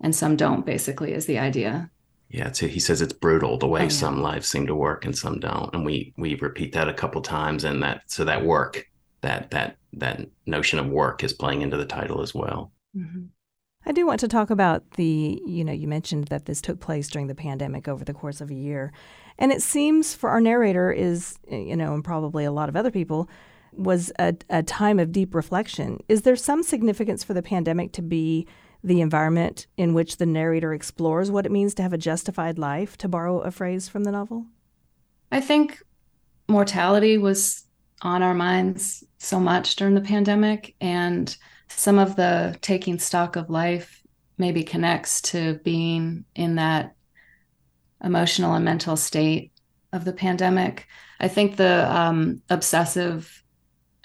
and 0.00 0.14
some 0.14 0.36
don't 0.36 0.66
basically 0.66 1.12
is 1.12 1.26
the 1.26 1.38
idea 1.38 1.90
yeah 2.28 2.52
so 2.52 2.66
he 2.66 2.80
says 2.80 3.00
it's 3.00 3.12
brutal 3.12 3.58
the 3.58 3.66
way 3.66 3.80
oh, 3.80 3.84
yeah. 3.84 3.88
some 3.88 4.22
lives 4.22 4.48
seem 4.48 4.66
to 4.66 4.74
work 4.74 5.04
and 5.04 5.16
some 5.16 5.40
don't 5.40 5.74
and 5.74 5.84
we 5.84 6.12
we 6.16 6.34
repeat 6.36 6.72
that 6.72 6.88
a 6.88 6.94
couple 6.94 7.20
times 7.20 7.64
and 7.64 7.82
that 7.82 8.02
so 8.06 8.24
that 8.24 8.44
work 8.44 8.86
that 9.22 9.50
that 9.50 9.76
that 9.92 10.26
notion 10.46 10.78
of 10.78 10.86
work 10.86 11.24
is 11.24 11.32
playing 11.32 11.62
into 11.62 11.76
the 11.76 11.86
title 11.86 12.20
as 12.20 12.34
well 12.34 12.72
mm-hmm. 12.96 13.24
I 13.86 13.92
do 13.92 14.06
want 14.06 14.20
to 14.20 14.28
talk 14.28 14.50
about 14.50 14.92
the, 14.92 15.42
you 15.44 15.64
know, 15.64 15.72
you 15.72 15.86
mentioned 15.86 16.28
that 16.28 16.46
this 16.46 16.60
took 16.60 16.80
place 16.80 17.08
during 17.08 17.26
the 17.26 17.34
pandemic 17.34 17.86
over 17.86 18.04
the 18.04 18.14
course 18.14 18.40
of 18.40 18.50
a 18.50 18.54
year. 18.54 18.92
And 19.38 19.52
it 19.52 19.62
seems 19.62 20.14
for 20.14 20.30
our 20.30 20.40
narrator 20.40 20.90
is, 20.90 21.38
eh, 21.50 21.56
you 21.56 21.76
know, 21.76 21.94
and 21.94 22.04
probably 22.04 22.44
a 22.44 22.52
lot 22.52 22.68
of 22.68 22.76
other 22.76 22.90
people, 22.90 23.28
was 23.72 24.12
a, 24.18 24.34
a 24.48 24.62
time 24.62 24.98
of 24.98 25.12
deep 25.12 25.34
reflection. 25.34 25.98
Is 26.08 26.22
there 26.22 26.36
some 26.36 26.62
significance 26.62 27.24
for 27.24 27.34
the 27.34 27.42
pandemic 27.42 27.92
to 27.92 28.02
be 28.02 28.46
the 28.84 29.00
environment 29.00 29.66
in 29.76 29.94
which 29.94 30.18
the 30.18 30.26
narrator 30.26 30.72
explores 30.72 31.30
what 31.30 31.46
it 31.46 31.52
means 31.52 31.74
to 31.74 31.82
have 31.82 31.92
a 31.92 31.98
justified 31.98 32.58
life, 32.58 32.96
to 32.98 33.08
borrow 33.08 33.40
a 33.40 33.50
phrase 33.50 33.88
from 33.88 34.04
the 34.04 34.12
novel? 34.12 34.46
I 35.32 35.40
think 35.40 35.82
mortality 36.48 37.18
was 37.18 37.64
on 38.02 38.22
our 38.22 38.34
minds 38.34 39.02
so 39.18 39.40
much 39.40 39.76
during 39.76 39.94
the 39.94 40.00
pandemic. 40.00 40.74
And 40.80 41.34
some 41.68 41.98
of 41.98 42.16
the 42.16 42.56
taking 42.60 42.98
stock 42.98 43.36
of 43.36 43.50
life 43.50 44.02
maybe 44.38 44.64
connects 44.64 45.20
to 45.22 45.54
being 45.64 46.24
in 46.34 46.56
that 46.56 46.94
emotional 48.02 48.54
and 48.54 48.64
mental 48.64 48.96
state 48.96 49.52
of 49.92 50.04
the 50.04 50.12
pandemic. 50.12 50.86
I 51.20 51.28
think 51.28 51.56
the 51.56 51.90
um, 51.94 52.42
obsessive 52.50 53.42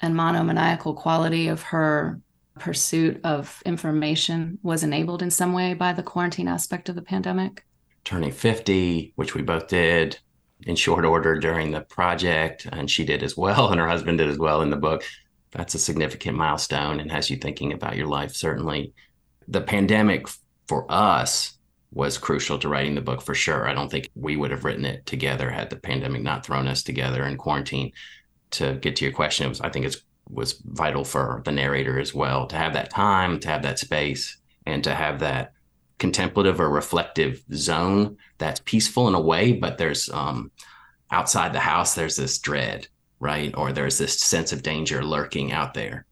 and 0.00 0.14
monomaniacal 0.14 0.94
quality 0.94 1.48
of 1.48 1.62
her 1.62 2.20
pursuit 2.58 3.20
of 3.24 3.62
information 3.66 4.58
was 4.62 4.82
enabled 4.82 5.22
in 5.22 5.30
some 5.30 5.52
way 5.52 5.74
by 5.74 5.92
the 5.92 6.02
quarantine 6.02 6.48
aspect 6.48 6.88
of 6.88 6.94
the 6.94 7.02
pandemic. 7.02 7.64
Turning 8.04 8.32
50, 8.32 9.12
which 9.16 9.34
we 9.34 9.42
both 9.42 9.68
did 9.68 10.18
in 10.62 10.76
short 10.76 11.04
order 11.04 11.38
during 11.38 11.70
the 11.70 11.80
project, 11.80 12.66
and 12.70 12.90
she 12.90 13.04
did 13.04 13.22
as 13.22 13.36
well, 13.36 13.70
and 13.70 13.80
her 13.80 13.88
husband 13.88 14.18
did 14.18 14.28
as 14.28 14.38
well 14.38 14.62
in 14.62 14.70
the 14.70 14.76
book. 14.76 15.02
That's 15.52 15.74
a 15.74 15.78
significant 15.78 16.36
milestone 16.36 17.00
and 17.00 17.10
has 17.10 17.30
you 17.30 17.36
thinking 17.36 17.72
about 17.72 17.96
your 17.96 18.06
life, 18.06 18.34
certainly. 18.34 18.92
The 19.48 19.60
pandemic 19.60 20.26
for 20.68 20.90
us 20.90 21.58
was 21.92 22.18
crucial 22.18 22.58
to 22.58 22.68
writing 22.68 22.94
the 22.94 23.00
book 23.00 23.20
for 23.20 23.34
sure. 23.34 23.68
I 23.68 23.74
don't 23.74 23.90
think 23.90 24.10
we 24.14 24.36
would 24.36 24.52
have 24.52 24.64
written 24.64 24.84
it 24.84 25.06
together 25.06 25.50
had 25.50 25.70
the 25.70 25.76
pandemic 25.76 26.22
not 26.22 26.46
thrown 26.46 26.68
us 26.68 26.82
together 26.82 27.24
in 27.24 27.36
quarantine. 27.36 27.92
To 28.52 28.74
get 28.74 28.96
to 28.96 29.04
your 29.04 29.14
question, 29.14 29.46
it 29.46 29.48
was 29.48 29.60
I 29.60 29.70
think 29.70 29.86
it 29.86 29.96
was 30.28 30.60
vital 30.64 31.04
for 31.04 31.42
the 31.44 31.52
narrator 31.52 31.98
as 31.98 32.14
well 32.14 32.46
to 32.46 32.56
have 32.56 32.74
that 32.74 32.90
time, 32.90 33.40
to 33.40 33.48
have 33.48 33.62
that 33.62 33.78
space, 33.78 34.38
and 34.66 34.84
to 34.84 34.94
have 34.94 35.20
that 35.20 35.52
contemplative 35.98 36.60
or 36.60 36.70
reflective 36.70 37.42
zone 37.54 38.16
that's 38.38 38.60
peaceful 38.64 39.06
in 39.06 39.14
a 39.14 39.20
way, 39.20 39.52
but 39.52 39.78
there's 39.78 40.08
um, 40.10 40.50
outside 41.10 41.52
the 41.52 41.60
house 41.60 41.94
there's 41.94 42.16
this 42.16 42.38
dread, 42.38 42.88
right? 43.20 43.54
Or 43.56 43.72
there's 43.72 43.98
this 43.98 44.18
sense 44.18 44.52
of 44.52 44.62
danger 44.62 45.04
lurking 45.04 45.52
out 45.52 45.74
there. 45.74 46.06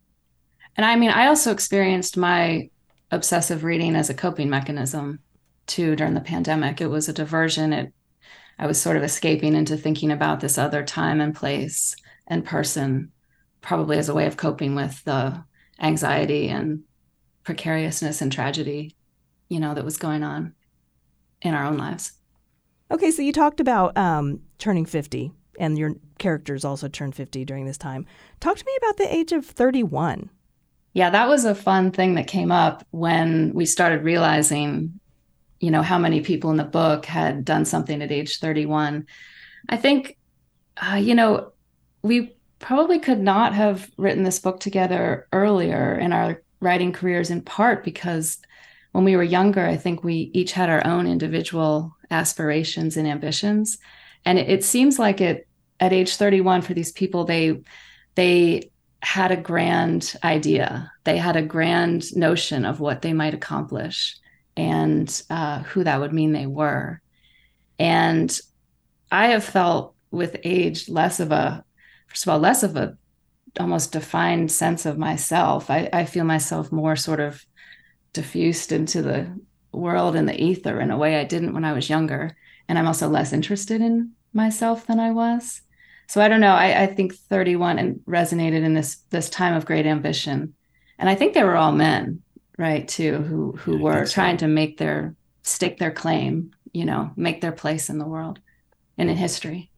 And 0.76 0.84
I 0.84 0.94
mean, 0.94 1.10
I 1.10 1.26
also 1.26 1.50
experienced 1.50 2.16
my 2.16 2.70
obsessive 3.10 3.64
reading 3.64 3.96
as 3.96 4.10
a 4.10 4.14
coping 4.14 4.50
mechanism 4.50 5.18
too 5.66 5.96
during 5.96 6.14
the 6.14 6.20
pandemic. 6.20 6.80
It 6.80 6.86
was 6.86 7.08
a 7.08 7.12
diversion. 7.12 7.72
It 7.72 7.92
I 8.58 8.66
was 8.66 8.80
sort 8.80 8.96
of 8.96 9.04
escaping 9.04 9.54
into 9.54 9.76
thinking 9.76 10.10
about 10.10 10.40
this 10.40 10.58
other 10.58 10.82
time 10.82 11.20
and 11.20 11.34
place 11.34 11.94
and 12.26 12.44
person, 12.44 13.12
probably 13.60 13.98
as 13.98 14.08
a 14.08 14.14
way 14.14 14.26
of 14.26 14.36
coping 14.36 14.74
with 14.74 15.02
the 15.04 15.44
anxiety 15.80 16.48
and 16.48 16.82
precariousness 17.44 18.20
and 18.20 18.32
tragedy, 18.32 18.96
you 19.48 19.60
know, 19.60 19.74
that 19.74 19.84
was 19.84 19.96
going 19.96 20.24
on 20.24 20.54
in 21.40 21.54
our 21.54 21.64
own 21.64 21.78
lives. 21.78 22.12
Okay, 22.90 23.12
so 23.12 23.22
you 23.22 23.32
talked 23.32 23.60
about 23.60 23.96
um, 23.96 24.40
turning 24.58 24.86
50, 24.86 25.32
and 25.58 25.76
your 25.76 25.94
characters 26.18 26.64
also 26.64 26.88
turned 26.88 27.14
50 27.14 27.44
during 27.44 27.66
this 27.66 27.78
time. 27.78 28.06
Talk 28.40 28.56
to 28.56 28.64
me 28.64 28.72
about 28.78 28.96
the 28.96 29.14
age 29.14 29.32
of 29.32 29.44
31. 29.44 30.30
Yeah, 30.94 31.10
that 31.10 31.28
was 31.28 31.44
a 31.44 31.54
fun 31.54 31.92
thing 31.92 32.14
that 32.14 32.26
came 32.26 32.50
up 32.50 32.86
when 32.90 33.52
we 33.54 33.66
started 33.66 34.02
realizing 34.02 34.98
you 35.60 35.70
know 35.70 35.82
how 35.82 35.98
many 35.98 36.20
people 36.20 36.50
in 36.50 36.56
the 36.56 36.64
book 36.64 37.04
had 37.04 37.44
done 37.44 37.64
something 37.64 38.00
at 38.02 38.12
age 38.12 38.38
31 38.38 39.06
i 39.68 39.76
think 39.76 40.16
uh, 40.76 40.94
you 40.96 41.14
know 41.14 41.52
we 42.02 42.36
probably 42.58 42.98
could 42.98 43.20
not 43.20 43.54
have 43.54 43.90
written 43.96 44.22
this 44.22 44.38
book 44.38 44.60
together 44.60 45.26
earlier 45.32 45.98
in 45.98 46.12
our 46.12 46.42
writing 46.60 46.92
careers 46.92 47.30
in 47.30 47.40
part 47.40 47.84
because 47.84 48.38
when 48.92 49.04
we 49.04 49.16
were 49.16 49.22
younger 49.22 49.66
i 49.66 49.76
think 49.76 50.02
we 50.04 50.30
each 50.32 50.52
had 50.52 50.70
our 50.70 50.84
own 50.86 51.06
individual 51.06 51.92
aspirations 52.10 52.96
and 52.96 53.08
ambitions 53.08 53.78
and 54.24 54.38
it, 54.38 54.48
it 54.48 54.64
seems 54.64 54.98
like 54.98 55.20
it 55.20 55.47
at 55.80 55.92
age 55.92 56.16
31 56.16 56.62
for 56.62 56.74
these 56.74 56.92
people 56.92 57.24
they 57.24 57.60
they 58.14 58.70
had 59.00 59.30
a 59.30 59.36
grand 59.36 60.14
idea 60.24 60.90
they 61.04 61.16
had 61.16 61.36
a 61.36 61.42
grand 61.42 62.14
notion 62.16 62.64
of 62.64 62.80
what 62.80 63.02
they 63.02 63.12
might 63.12 63.34
accomplish 63.34 64.18
and 64.58 65.22
uh, 65.30 65.60
who 65.60 65.84
that 65.84 66.00
would 66.00 66.12
mean 66.12 66.32
they 66.32 66.46
were. 66.46 67.00
And 67.78 68.36
I 69.10 69.28
have 69.28 69.44
felt 69.44 69.94
with 70.10 70.36
age 70.42 70.88
less 70.88 71.20
of 71.20 71.30
a, 71.30 71.64
first 72.08 72.26
of 72.26 72.30
all, 72.30 72.40
less 72.40 72.64
of 72.64 72.76
a 72.76 72.98
almost 73.60 73.92
defined 73.92 74.50
sense 74.50 74.84
of 74.84 74.98
myself. 74.98 75.70
I, 75.70 75.88
I 75.92 76.04
feel 76.06 76.24
myself 76.24 76.72
more 76.72 76.96
sort 76.96 77.20
of 77.20 77.44
diffused 78.12 78.72
into 78.72 79.00
the 79.00 79.40
world 79.70 80.16
and 80.16 80.28
the 80.28 80.42
ether 80.42 80.80
in 80.80 80.90
a 80.90 80.98
way 80.98 81.20
I 81.20 81.24
didn't 81.24 81.54
when 81.54 81.64
I 81.64 81.72
was 81.72 81.88
younger. 81.88 82.36
And 82.68 82.76
I'm 82.78 82.88
also 82.88 83.08
less 83.08 83.32
interested 83.32 83.80
in 83.80 84.10
myself 84.32 84.86
than 84.86 84.98
I 84.98 85.12
was. 85.12 85.60
So 86.08 86.20
I 86.20 86.28
don't 86.28 86.40
know. 86.40 86.54
I, 86.54 86.82
I 86.82 86.86
think 86.86 87.14
31 87.14 87.78
and 87.78 88.00
resonated 88.08 88.64
in 88.64 88.74
this 88.74 88.96
this 89.10 89.28
time 89.30 89.54
of 89.54 89.66
great 89.66 89.86
ambition. 89.86 90.54
And 90.98 91.08
I 91.08 91.14
think 91.14 91.34
they 91.34 91.44
were 91.44 91.56
all 91.56 91.72
men 91.72 92.22
right 92.58 92.86
too 92.88 93.18
who 93.22 93.52
who 93.52 93.76
yeah, 93.76 93.82
were 93.82 94.06
trying 94.06 94.36
so. 94.36 94.46
to 94.46 94.52
make 94.52 94.76
their 94.76 95.14
stake 95.42 95.78
their 95.78 95.92
claim 95.92 96.50
you 96.72 96.84
know 96.84 97.10
make 97.16 97.40
their 97.40 97.52
place 97.52 97.88
in 97.88 97.98
the 97.98 98.06
world 98.06 98.40
and 98.98 99.08
in 99.08 99.16
history 99.16 99.70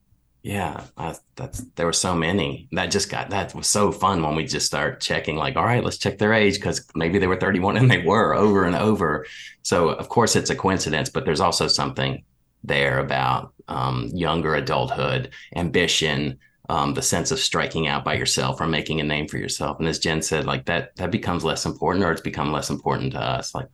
yeah 0.43 0.85
I, 0.97 1.15
that's 1.37 1.61
there 1.77 1.87
were 1.87 1.93
so 1.93 2.17
many 2.17 2.69
that 2.73 2.91
just 2.91 3.11
got 3.11 3.31
that 3.31 3.55
was 3.55 3.69
so 3.69 3.93
fun 3.93 4.23
when 4.23 4.35
we 4.35 4.47
just 4.47 4.67
start 4.67 5.01
checking 5.01 5.37
like 5.37 5.57
all 5.57 5.65
right 5.65 5.85
let's 5.85 5.99
check 5.99 6.19
their 6.19 6.33
age 6.33 6.55
because 6.55 6.89
maybe 6.95 7.19
they 7.19 7.27
were 7.27 7.37
31 7.37 7.77
and 7.77 7.91
they 7.91 8.03
were 8.03 8.35
over 8.35 8.65
and 8.65 8.75
over 8.75 9.27
so 9.63 9.91
of 9.91 10.09
course 10.09 10.35
it's 10.35 10.51
a 10.51 10.57
coincidence 10.57 11.11
but 11.11 11.27
there's 11.27 11.41
also 11.41 11.69
something 11.69 12.25
there 12.63 12.99
about 12.99 13.53
um, 13.69 14.09
younger 14.13 14.55
adulthood 14.55 15.31
ambition 15.57 16.39
um, 16.71 16.95
the 16.95 17.03
sense 17.03 17.33
of 17.33 17.41
striking 17.41 17.89
out 17.89 18.05
by 18.05 18.15
yourself 18.15 18.61
or 18.61 18.67
making 18.69 19.01
a 19.01 19.05
name 19.05 19.27
for 19.27 19.39
yourself. 19.39 19.81
And 19.81 19.89
as 19.89 19.99
Jen 19.99 20.23
said, 20.23 20.47
like 20.47 20.67
that 20.67 20.95
that 20.97 21.11
becomes 21.11 21.43
less 21.43 21.67
important, 21.67 22.05
or 22.05 22.13
it's 22.13 22.21
become 22.21 22.53
less 22.53 22.71
important 22.71 23.13
to 23.13 23.21
us. 23.21 23.55
Like 23.57 23.67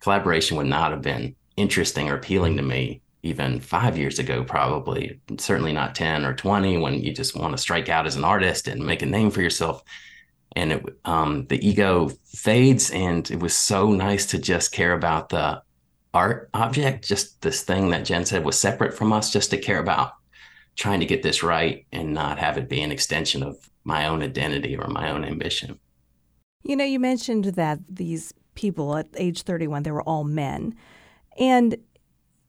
collaboration 0.00 0.56
would 0.56 0.66
not 0.66 0.90
have 0.90 1.02
been 1.02 1.36
interesting 1.56 2.08
or 2.08 2.16
appealing 2.16 2.56
to 2.56 2.62
me 2.62 3.02
even 3.22 3.60
five 3.60 3.98
years 3.98 4.18
ago, 4.18 4.44
probably. 4.44 5.20
Certainly 5.38 5.74
not 5.74 5.94
ten 5.94 6.24
or 6.24 6.32
twenty 6.34 6.78
when 6.78 6.94
you 6.94 7.12
just 7.12 7.36
want 7.36 7.52
to 7.52 7.58
strike 7.58 7.90
out 7.90 8.06
as 8.06 8.16
an 8.16 8.24
artist 8.24 8.66
and 8.66 8.80
make 8.80 9.02
a 9.02 9.06
name 9.06 9.30
for 9.30 9.42
yourself. 9.42 9.82
And 10.56 10.72
it, 10.72 10.82
um, 11.04 11.44
the 11.48 11.68
ego 11.68 12.10
fades, 12.24 12.90
and 12.90 13.30
it 13.30 13.40
was 13.40 13.54
so 13.54 13.90
nice 13.90 14.24
to 14.26 14.38
just 14.38 14.72
care 14.72 14.94
about 14.94 15.28
the 15.28 15.60
art 16.18 16.50
object, 16.52 17.06
just 17.06 17.40
this 17.42 17.62
thing 17.62 17.90
that 17.90 18.04
Jen 18.04 18.26
said 18.26 18.44
was 18.44 18.58
separate 18.58 18.92
from 18.92 19.12
us, 19.12 19.32
just 19.32 19.50
to 19.50 19.56
care 19.56 19.78
about 19.78 20.14
trying 20.74 20.98
to 20.98 21.06
get 21.06 21.22
this 21.22 21.44
right 21.44 21.86
and 21.92 22.12
not 22.12 22.38
have 22.38 22.58
it 22.58 22.68
be 22.68 22.80
an 22.80 22.90
extension 22.90 23.40
of 23.44 23.70
my 23.84 24.08
own 24.08 24.20
identity 24.20 24.76
or 24.76 24.88
my 24.88 25.12
own 25.12 25.24
ambition. 25.24 25.78
You 26.64 26.74
know, 26.74 26.84
you 26.84 26.98
mentioned 26.98 27.44
that 27.44 27.78
these 27.88 28.34
people 28.54 28.96
at 28.96 29.06
age 29.16 29.42
31, 29.42 29.84
they 29.84 29.92
were 29.92 30.02
all 30.02 30.24
men. 30.24 30.74
And 31.38 31.76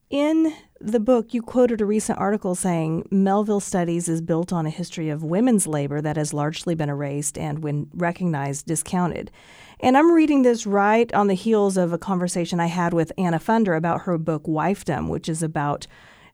in 0.10 0.52
the 0.82 1.00
book, 1.00 1.34
you 1.34 1.42
quoted 1.42 1.82
a 1.82 1.86
recent 1.86 2.18
article 2.20 2.56
saying 2.56 3.08
Melville 3.12 3.60
Studies 3.60 4.08
is 4.08 4.22
built 4.22 4.54
on 4.54 4.66
a 4.66 4.70
history 4.70 5.10
of 5.10 5.24
women's 5.24 5.68
labor 5.68 6.02
that 6.02 6.18
has 6.18 6.34
largely 6.34 6.74
been 6.74 6.90
erased 6.90 7.38
and, 7.38 7.60
when 7.60 7.90
recognized, 7.94 8.66
discounted. 8.66 9.30
And 9.82 9.98
I'm 9.98 10.12
reading 10.12 10.42
this 10.42 10.66
right 10.66 11.14
on 11.14 11.28
the 11.28 11.34
heels 11.34 11.78
of 11.78 11.92
a 11.92 11.98
conversation 11.98 12.60
I 12.60 12.68
had 12.68 12.94
with 12.94 13.12
Anna 13.18 13.40
Funder 13.40 13.76
about 13.76 14.02
her 14.02 14.18
book 14.18 14.44
Wifedom, 14.44 15.10
which 15.10 15.28
is 15.28 15.44
about 15.44 15.88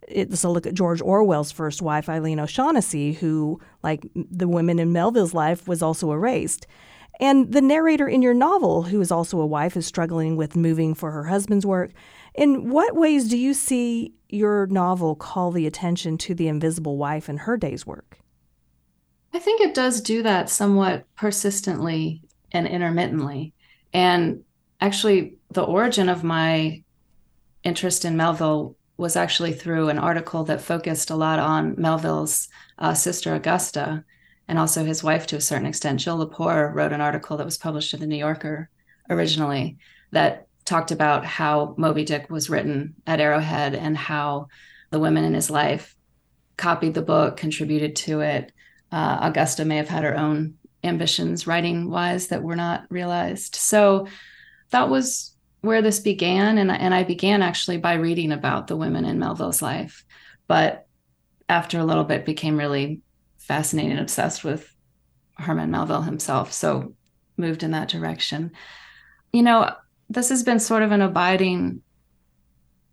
it's 0.07 0.43
a 0.43 0.49
look 0.49 0.67
at 0.67 0.75
George 0.75 1.01
Orwell's 1.01 1.51
first 1.51 1.81
wife, 1.81 2.07
Eileen 2.07 2.39
O'Shaughnessy, 2.39 3.13
who, 3.13 3.59
like 3.81 4.05
the 4.13 4.47
women 4.47 4.77
in 4.77 4.93
Melville's 4.93 5.33
life, 5.33 5.67
was 5.67 5.81
also 5.81 6.11
erased. 6.11 6.67
And 7.19 7.51
the 7.51 7.61
narrator 7.61 8.07
in 8.07 8.21
your 8.21 8.33
novel, 8.33 8.83
who 8.83 9.01
is 9.01 9.11
also 9.11 9.39
a 9.39 9.45
wife, 9.45 9.75
is 9.77 9.85
struggling 9.85 10.35
with 10.35 10.55
moving 10.55 10.93
for 10.93 11.11
her 11.11 11.23
husband's 11.25 11.65
work. 11.65 11.91
In 12.35 12.69
what 12.69 12.95
ways 12.95 13.29
do 13.29 13.37
you 13.37 13.53
see 13.53 14.13
your 14.27 14.67
novel 14.67 15.15
call 15.15 15.51
the 15.51 15.67
attention 15.67 16.17
to 16.19 16.35
the 16.35 16.47
invisible 16.47 16.97
wife 16.97 17.29
and 17.29 17.39
her 17.39 17.55
day's 17.55 17.85
work? 17.85 18.19
I 19.33 19.39
think 19.39 19.61
it 19.61 19.73
does 19.73 20.01
do 20.01 20.21
that 20.23 20.49
somewhat 20.49 21.05
persistently 21.15 22.21
and 22.51 22.67
intermittently. 22.67 23.53
And 23.93 24.43
actually, 24.81 25.37
the 25.51 25.63
origin 25.63 26.09
of 26.09 26.23
my 26.23 26.83
interest 27.63 28.03
in 28.05 28.17
Melville 28.17 28.75
was 28.97 29.15
actually 29.15 29.53
through 29.53 29.89
an 29.89 29.97
article 29.97 30.43
that 30.45 30.61
focused 30.61 31.09
a 31.09 31.15
lot 31.15 31.39
on 31.39 31.75
Melville's 31.77 32.47
uh, 32.79 32.93
sister 32.93 33.33
Augusta 33.33 34.03
and 34.47 34.59
also 34.59 34.83
his 34.83 35.03
wife 35.03 35.25
to 35.27 35.37
a 35.37 35.41
certain 35.41 35.65
extent. 35.65 35.99
Jill 35.99 36.25
Lepore 36.25 36.73
wrote 36.73 36.93
an 36.93 37.01
article 37.01 37.37
that 37.37 37.45
was 37.45 37.57
published 37.57 37.93
in 37.93 37.99
the 37.99 38.07
New 38.07 38.17
Yorker 38.17 38.69
originally 39.09 39.77
that 40.11 40.47
talked 40.65 40.91
about 40.91 41.25
how 41.25 41.75
Moby 41.77 42.03
Dick 42.03 42.29
was 42.29 42.49
written 42.49 42.95
at 43.05 43.19
Arrowhead 43.19 43.75
and 43.75 43.95
how 43.95 44.47
the 44.89 44.99
women 44.99 45.23
in 45.23 45.33
his 45.33 45.49
life 45.49 45.95
copied 46.57 46.93
the 46.93 47.01
book, 47.01 47.37
contributed 47.37 47.95
to 47.95 48.21
it. 48.21 48.51
Uh, 48.91 49.19
Augusta 49.21 49.65
may 49.65 49.77
have 49.77 49.89
had 49.89 50.03
her 50.03 50.17
own 50.17 50.55
ambitions 50.83 51.47
writing 51.47 51.89
wise 51.89 52.27
that 52.27 52.43
were 52.43 52.55
not 52.55 52.85
realized. 52.89 53.55
So 53.55 54.07
that 54.71 54.89
was 54.89 55.35
where 55.61 55.81
this 55.81 55.99
began 55.99 56.59
and 56.59 56.71
and 56.71 56.93
I 56.93 57.03
began 57.03 57.41
actually 57.41 57.77
by 57.77 57.93
reading 57.95 58.31
about 58.31 58.67
the 58.67 58.77
women 58.77 59.03
in 59.03 59.17
Melville's 59.17 59.63
life 59.63 60.05
but 60.47 60.87
after 61.49 61.79
a 61.79 61.85
little 61.85 62.03
bit 62.03 62.25
became 62.25 62.57
really 62.57 63.01
fascinated 63.37 63.93
and 63.93 64.01
obsessed 64.01 64.43
with 64.43 64.73
Herman 65.37 65.71
Melville 65.71 66.01
himself. 66.01 66.53
So 66.53 66.93
moved 67.37 67.63
in 67.63 67.71
that 67.71 67.89
direction. 67.89 68.51
You 69.33 69.43
know, 69.43 69.71
this 70.09 70.29
has 70.29 70.43
been 70.43 70.59
sort 70.59 70.83
of 70.83 70.91
an 70.91 71.01
abiding 71.01 71.81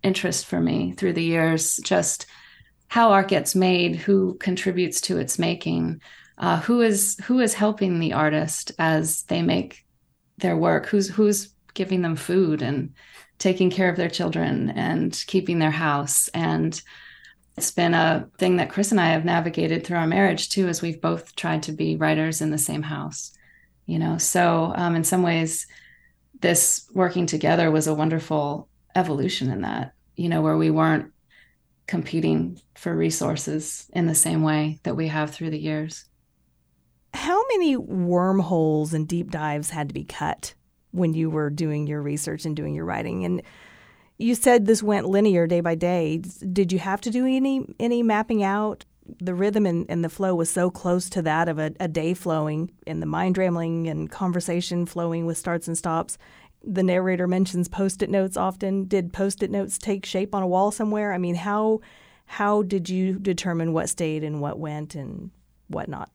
interest 0.02 0.47
for 0.47 0.61
me 0.61 0.92
through 0.92 1.12
the 1.12 1.23
years, 1.23 1.76
just 1.78 2.26
how 2.88 3.12
art 3.12 3.28
gets 3.28 3.54
made, 3.54 3.97
who 3.97 4.35
contributes 4.35 5.00
to 5.02 5.19
its 5.19 5.38
making, 5.38 6.00
uh, 6.38 6.61
who 6.61 6.81
is 6.81 7.19
who 7.25 7.40
is 7.40 7.54
helping 7.54 7.99
the 7.99 8.12
artist 8.12 8.73
as 8.78 9.23
they 9.25 9.42
make 9.42 9.85
their 10.38 10.57
work, 10.57 10.87
who's 10.87 11.09
who's 11.09 11.54
giving 11.75 12.02
them 12.02 12.16
food 12.16 12.62
and 12.62 12.95
taking 13.38 13.71
care 13.71 13.88
of 13.88 13.97
their 13.97 14.11
children 14.11 14.71
and 14.71 15.25
keeping 15.26 15.59
their 15.59 15.71
house 15.71 16.28
and 16.28 16.83
it's 17.57 17.71
been 17.71 17.95
a 17.95 18.28
thing 18.38 18.57
that 18.57 18.71
Chris 18.71 18.92
and 18.92 19.00
I 19.00 19.09
have 19.11 19.25
navigated 19.25 19.85
through 19.85 19.99
our 19.99 20.07
marriage 20.07 20.49
too, 20.49 20.69
as 20.69 20.81
we've 20.81 21.00
both 21.00 21.37
tried 21.37 21.64
to 21.64 21.73
be 21.73 21.97
writers 21.97 22.40
in 22.40 22.50
the 22.50 22.59
same 22.59 22.83
house, 22.83 23.33
you 23.85 23.99
know. 23.99 24.16
So, 24.19 24.73
um, 24.75 24.97
in 24.97 25.04
some 25.04 25.23
ways, 25.23 25.66
this 26.42 26.88
working 26.92 27.26
together 27.26 27.70
was 27.70 27.87
a 27.87 27.94
wonderful 27.94 28.68
evolution 28.94 29.50
in 29.50 29.62
that, 29.62 29.94
you 30.16 30.28
know, 30.28 30.42
where 30.42 30.56
we 30.56 30.70
weren't 30.70 31.12
competing 31.87 32.61
for 32.75 32.94
resources 32.94 33.90
in 33.92 34.06
the 34.06 34.14
same 34.14 34.42
way 34.42 34.78
that 34.82 34.96
we 34.96 35.08
have 35.08 35.30
through 35.30 35.50
the 35.50 35.58
years. 35.58 36.04
How 37.14 37.42
many 37.49 37.76
wormholes 37.76 38.94
and 38.94 39.06
deep 39.06 39.30
dives 39.30 39.70
had 39.70 39.88
to 39.88 39.94
be 39.94 40.04
cut 40.04 40.54
when 40.90 41.14
you 41.14 41.30
were 41.30 41.50
doing 41.50 41.87
your 41.87 42.02
research 42.02 42.44
and 42.44 42.56
doing 42.56 42.75
your 42.75 42.84
writing? 42.84 43.25
And 43.25 43.42
you 44.18 44.34
said 44.34 44.66
this 44.66 44.82
went 44.82 45.08
linear 45.08 45.46
day 45.46 45.61
by 45.61 45.75
day. 45.75 46.18
Did 46.18 46.72
you 46.72 46.78
have 46.78 47.00
to 47.02 47.11
do 47.11 47.26
any 47.26 47.66
any 47.78 48.02
mapping 48.02 48.42
out? 48.42 48.84
The 49.21 49.35
rhythm 49.35 49.66
and, 49.66 49.87
and 49.88 50.04
the 50.04 50.09
flow 50.09 50.35
was 50.35 50.50
so 50.50 50.71
close 50.71 51.11
to 51.11 51.23
that 51.23 51.49
of 51.49 51.59
a, 51.59 51.73
a 51.80 51.88
day 51.88 52.14
flowing 52.14 52.71
and 52.87 53.02
the 53.02 53.06
mind 53.06 53.37
rambling 53.37 53.88
and 53.88 54.11
conversation 54.11 54.87
flowing 54.87 55.26
with 55.26 55.38
starts 55.38 55.66
and 55.66 55.76
stops. 55.76 56.18
The 56.62 56.82
narrator 56.82 57.26
mentions 57.26 57.68
post-it 57.68 58.11
notes 58.11 58.37
often. 58.37 58.85
Did 58.85 59.12
post-it 59.12 59.50
notes 59.50 59.78
take 59.78 60.06
shape 60.06 60.35
on 60.35 60.42
a 60.42 60.47
wall 60.47 60.71
somewhere? 60.71 61.12
I 61.12 61.18
mean, 61.18 61.35
how 61.35 61.80
how 62.26 62.62
did 62.62 62.88
you 62.88 63.18
determine 63.18 63.73
what 63.73 63.88
stayed 63.88 64.25
and 64.25 64.40
what 64.40 64.59
went 64.59 64.94
and 64.94 65.30
what 65.66 65.88
not? 65.88 66.11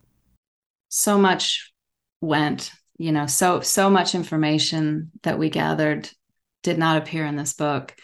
So 0.89 1.17
much 1.17 1.73
went, 2.21 2.71
you 2.97 3.11
know, 3.11 3.27
so 3.27 3.59
so 3.59 3.89
much 3.89 4.15
information 4.15 5.11
that 5.23 5.37
we 5.37 5.49
gathered 5.49 6.09
did 6.63 6.77
not 6.77 6.97
appear 6.97 7.25
in 7.25 7.35
this 7.35 7.53
book. 7.53 7.95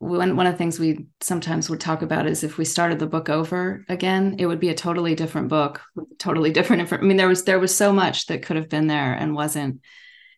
One, 0.00 0.34
one 0.34 0.46
of 0.46 0.54
the 0.54 0.58
things 0.58 0.80
we 0.80 1.06
sometimes 1.20 1.68
would 1.68 1.80
talk 1.80 2.00
about 2.00 2.26
is 2.26 2.42
if 2.42 2.56
we 2.56 2.64
started 2.64 2.98
the 2.98 3.06
book 3.06 3.28
over 3.28 3.84
again, 3.88 4.36
it 4.38 4.46
would 4.46 4.58
be 4.58 4.70
a 4.70 4.74
totally 4.74 5.14
different 5.14 5.48
book, 5.48 5.82
totally 6.18 6.50
different. 6.50 6.90
I 6.92 6.96
mean, 7.02 7.18
there 7.18 7.28
was 7.28 7.44
there 7.44 7.58
was 7.58 7.74
so 7.74 7.92
much 7.92 8.26
that 8.26 8.42
could 8.42 8.56
have 8.56 8.70
been 8.70 8.86
there 8.86 9.12
and 9.12 9.34
wasn't. 9.34 9.82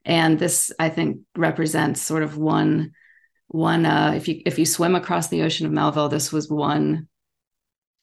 And 0.05 0.37
this, 0.37 0.73
I 0.81 0.89
think, 0.89 1.21
represents 1.37 2.03
sort 2.03 2.25
of 2.25 2.37
one 2.37 2.93
one. 3.47 3.87
Uh, 3.87 4.15
if 4.17 4.27
you 4.27 4.43
if 4.45 4.59
you 4.59 4.67
swim 4.67 4.97
across 4.97 5.29
the 5.29 5.43
ocean 5.43 5.67
of 5.67 5.73
Melville, 5.73 6.09
this 6.09 6.33
was 6.33 6.51
one 6.51 7.09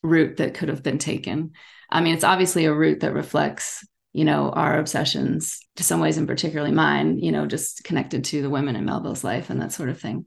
route 0.02 0.38
that 0.38 0.54
could 0.54 0.70
have 0.70 0.82
been 0.82 0.98
taken. 0.98 1.52
I 1.90 2.00
mean, 2.00 2.14
it's 2.14 2.24
obviously 2.24 2.64
a 2.64 2.74
route 2.74 3.00
that 3.00 3.12
reflects 3.12 3.84
you 4.12 4.24
know, 4.24 4.50
our 4.50 4.78
obsessions 4.78 5.60
to 5.76 5.84
some 5.84 6.00
ways, 6.00 6.18
and 6.18 6.26
particularly 6.26 6.72
mine, 6.72 7.18
you 7.18 7.30
know, 7.30 7.46
just 7.46 7.84
connected 7.84 8.24
to 8.24 8.42
the 8.42 8.50
women 8.50 8.76
in 8.76 8.84
Melville's 8.84 9.22
life 9.22 9.50
and 9.50 9.60
that 9.62 9.72
sort 9.72 9.88
of 9.88 10.00
thing. 10.00 10.26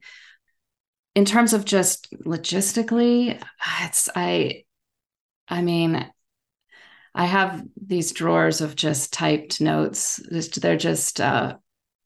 In 1.16 1.26
terms 1.26 1.54
of 1.54 1.66
just 1.66 2.12
logistically, 2.26 3.42
it's 3.82 4.10
I 4.16 4.64
I 5.48 5.62
mean, 5.62 6.10
I 7.14 7.26
have 7.26 7.64
these 7.80 8.12
drawers 8.12 8.62
of 8.62 8.76
just 8.76 9.14
typed 9.14 9.62
notes. 9.62 10.20
They're 10.30 10.78
just 10.78 11.22
uh, 11.22 11.58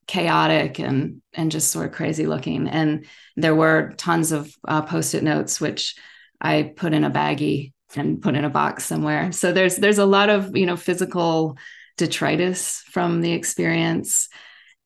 chaotic 0.07 0.79
and 0.79 1.21
and 1.33 1.51
just 1.51 1.71
sort 1.71 1.85
of 1.85 1.93
crazy 1.93 2.25
looking. 2.25 2.67
And 2.67 3.05
there 3.35 3.55
were 3.55 3.93
tons 3.98 4.31
of 4.31 4.53
uh, 4.67 4.81
post-it 4.81 5.24
notes, 5.24 5.61
which 5.61 5.96
I 6.41 6.74
put 6.75 6.93
in 6.93 7.03
a 7.03 7.11
baggie 7.11 7.74
and 7.96 8.22
put 8.22 8.35
in 8.35 8.43
a 8.43 8.50
box 8.50 8.85
somewhere. 8.85 9.31
So 9.31 9.53
there's 9.53 9.77
there's 9.77 10.00
a 10.00 10.05
lot 10.05 10.29
of 10.29 10.55
you 10.55 10.65
know 10.65 10.77
physical 10.77 11.57
detritus 11.98 12.83
from 12.91 13.22
the 13.22 13.31
experience, 13.31 14.29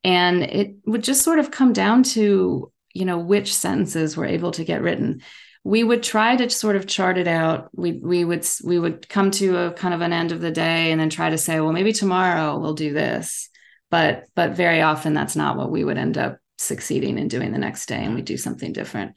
and 0.03 0.43
it 0.43 0.75
would 0.85 1.03
just 1.03 1.23
sort 1.23 1.39
of 1.39 1.51
come 1.51 1.73
down 1.73 2.03
to 2.03 2.71
you 2.93 3.05
know 3.05 3.17
which 3.17 3.53
sentences 3.53 4.15
were 4.15 4.25
able 4.25 4.51
to 4.51 4.63
get 4.63 4.81
written. 4.81 5.21
We 5.63 5.83
would 5.83 6.01
try 6.01 6.35
to 6.35 6.49
sort 6.49 6.75
of 6.75 6.87
chart 6.87 7.17
it 7.17 7.27
out. 7.27 7.69
We 7.73 7.93
we 7.93 8.23
would 8.25 8.47
we 8.63 8.79
would 8.79 9.07
come 9.09 9.31
to 9.31 9.57
a 9.57 9.71
kind 9.71 9.93
of 9.93 10.01
an 10.01 10.13
end 10.13 10.31
of 10.31 10.41
the 10.41 10.51
day 10.51 10.91
and 10.91 10.99
then 10.99 11.09
try 11.09 11.29
to 11.29 11.37
say, 11.37 11.59
well, 11.59 11.73
maybe 11.73 11.93
tomorrow 11.93 12.57
we'll 12.57 12.73
do 12.73 12.93
this. 12.93 13.49
But 13.89 14.25
but 14.35 14.51
very 14.51 14.81
often 14.81 15.13
that's 15.13 15.35
not 15.35 15.57
what 15.57 15.71
we 15.71 15.83
would 15.83 15.97
end 15.97 16.17
up 16.17 16.39
succeeding 16.57 17.17
in 17.17 17.27
doing 17.27 17.51
the 17.51 17.57
next 17.57 17.87
day, 17.87 18.03
and 18.03 18.15
we 18.15 18.21
do 18.21 18.37
something 18.37 18.73
different 18.73 19.15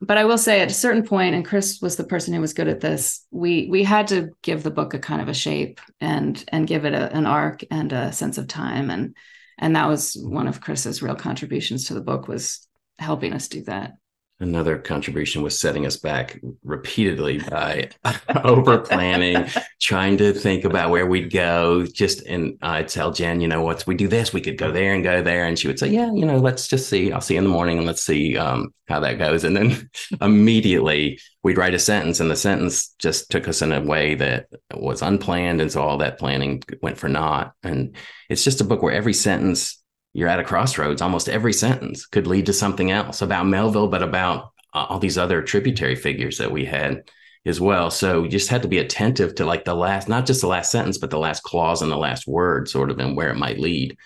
but 0.00 0.18
I 0.18 0.24
will 0.24 0.38
say 0.38 0.60
at 0.60 0.70
a 0.70 0.74
certain 0.74 1.04
point, 1.04 1.34
and 1.34 1.44
Chris 1.44 1.80
was 1.80 1.96
the 1.96 2.04
person 2.04 2.34
who 2.34 2.40
was 2.40 2.52
good 2.52 2.68
at 2.68 2.80
this. 2.80 3.24
We 3.30 3.68
we 3.70 3.84
had 3.84 4.08
to 4.08 4.30
give 4.42 4.62
the 4.62 4.70
book 4.70 4.94
a 4.94 4.98
kind 4.98 5.22
of 5.22 5.28
a 5.28 5.34
shape 5.34 5.80
and 6.00 6.42
and 6.48 6.66
give 6.66 6.84
it 6.84 6.94
a, 6.94 7.14
an 7.14 7.26
arc 7.26 7.64
and 7.70 7.92
a 7.92 8.12
sense 8.12 8.38
of 8.38 8.48
time, 8.48 8.90
and 8.90 9.16
and 9.58 9.76
that 9.76 9.88
was 9.88 10.14
one 10.14 10.48
of 10.48 10.60
Chris's 10.60 11.02
real 11.02 11.14
contributions 11.14 11.86
to 11.86 11.94
the 11.94 12.00
book 12.00 12.28
was 12.28 12.66
helping 13.04 13.32
us 13.32 13.48
do 13.48 13.62
that. 13.62 13.94
Another 14.40 14.78
contribution 14.78 15.42
was 15.42 15.58
setting 15.58 15.86
us 15.86 15.96
back 15.96 16.40
repeatedly 16.64 17.38
by 17.38 17.90
over 18.44 18.78
planning 18.78 19.46
trying 19.80 20.16
to 20.16 20.32
think 20.32 20.64
about 20.64 20.90
where 20.90 21.06
we'd 21.06 21.32
go. 21.32 21.86
Just 21.86 22.26
and 22.26 22.58
i'd 22.60 22.88
tell 22.88 23.12
jen 23.12 23.40
you 23.40 23.46
know 23.46 23.62
once 23.62 23.86
we 23.86 23.94
do 23.94 24.08
this. 24.08 24.32
We 24.32 24.40
could 24.40 24.58
go 24.58 24.72
there 24.72 24.92
and 24.92 25.04
go 25.04 25.22
there. 25.22 25.46
And 25.46 25.56
she 25.56 25.68
would 25.68 25.78
say 25.78 25.86
yeah 25.86 26.12
you 26.12 26.26
know 26.26 26.38
let's 26.38 26.66
just 26.66 26.88
see. 26.88 27.12
I'll 27.12 27.20
see 27.20 27.34
you 27.34 27.38
in 27.38 27.44
the 27.44 27.50
morning 27.50 27.78
and 27.78 27.86
let's 27.86 28.02
see 28.02 28.36
um, 28.36 28.74
how 28.88 28.98
that 29.00 29.18
goes. 29.18 29.44
And 29.44 29.56
then 29.56 29.88
immediately 30.20 31.20
we'd 31.44 31.58
write 31.58 31.74
a 31.74 31.78
sentence 31.78 32.18
and 32.18 32.28
the 32.28 32.36
sentence 32.36 32.88
just 32.98 33.30
took 33.30 33.46
us 33.46 33.62
in 33.62 33.70
a 33.70 33.82
way 33.82 34.16
that 34.16 34.48
was 34.74 35.00
unplanned. 35.00 35.60
And 35.60 35.70
so 35.70 35.80
all 35.80 35.98
that 35.98 36.18
planning 36.18 36.60
went 36.82 36.98
for 36.98 37.08
naught. 37.08 37.52
And 37.62 37.94
it's 38.28 38.42
just 38.42 38.60
a 38.60 38.64
book 38.64 38.82
where 38.82 38.92
every 38.92 39.14
sentence 39.14 39.83
you're 40.14 40.28
at 40.28 40.40
a 40.40 40.44
crossroads. 40.44 41.02
Almost 41.02 41.28
every 41.28 41.52
sentence 41.52 42.06
could 42.06 42.26
lead 42.26 42.46
to 42.46 42.52
something 42.52 42.90
else 42.90 43.20
about 43.20 43.46
Melville, 43.46 43.88
but 43.88 44.02
about 44.02 44.52
uh, 44.72 44.86
all 44.88 45.00
these 45.00 45.18
other 45.18 45.42
tributary 45.42 45.96
figures 45.96 46.38
that 46.38 46.52
we 46.52 46.64
had 46.64 47.02
as 47.44 47.60
well. 47.60 47.90
So 47.90 48.22
you 48.22 48.30
just 48.30 48.48
had 48.48 48.62
to 48.62 48.68
be 48.68 48.78
attentive 48.78 49.34
to 49.34 49.44
like 49.44 49.64
the 49.64 49.74
last, 49.74 50.08
not 50.08 50.24
just 50.24 50.40
the 50.40 50.46
last 50.46 50.70
sentence, 50.70 50.98
but 50.98 51.10
the 51.10 51.18
last 51.18 51.42
clause 51.42 51.82
and 51.82 51.90
the 51.90 51.96
last 51.96 52.26
word, 52.26 52.68
sort 52.68 52.90
of, 52.90 52.98
and 52.98 53.16
where 53.16 53.30
it 53.30 53.36
might 53.36 53.58
lead. 53.58 53.98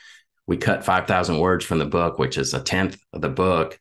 We 0.47 0.57
cut 0.57 0.85
5,000 0.85 1.39
words 1.39 1.65
from 1.65 1.79
the 1.79 1.85
book, 1.85 2.19
which 2.19 2.39
is 2.39 2.55
a 2.55 2.63
tenth 2.63 2.99
of 3.13 3.21
the 3.21 3.29
book. 3.29 3.79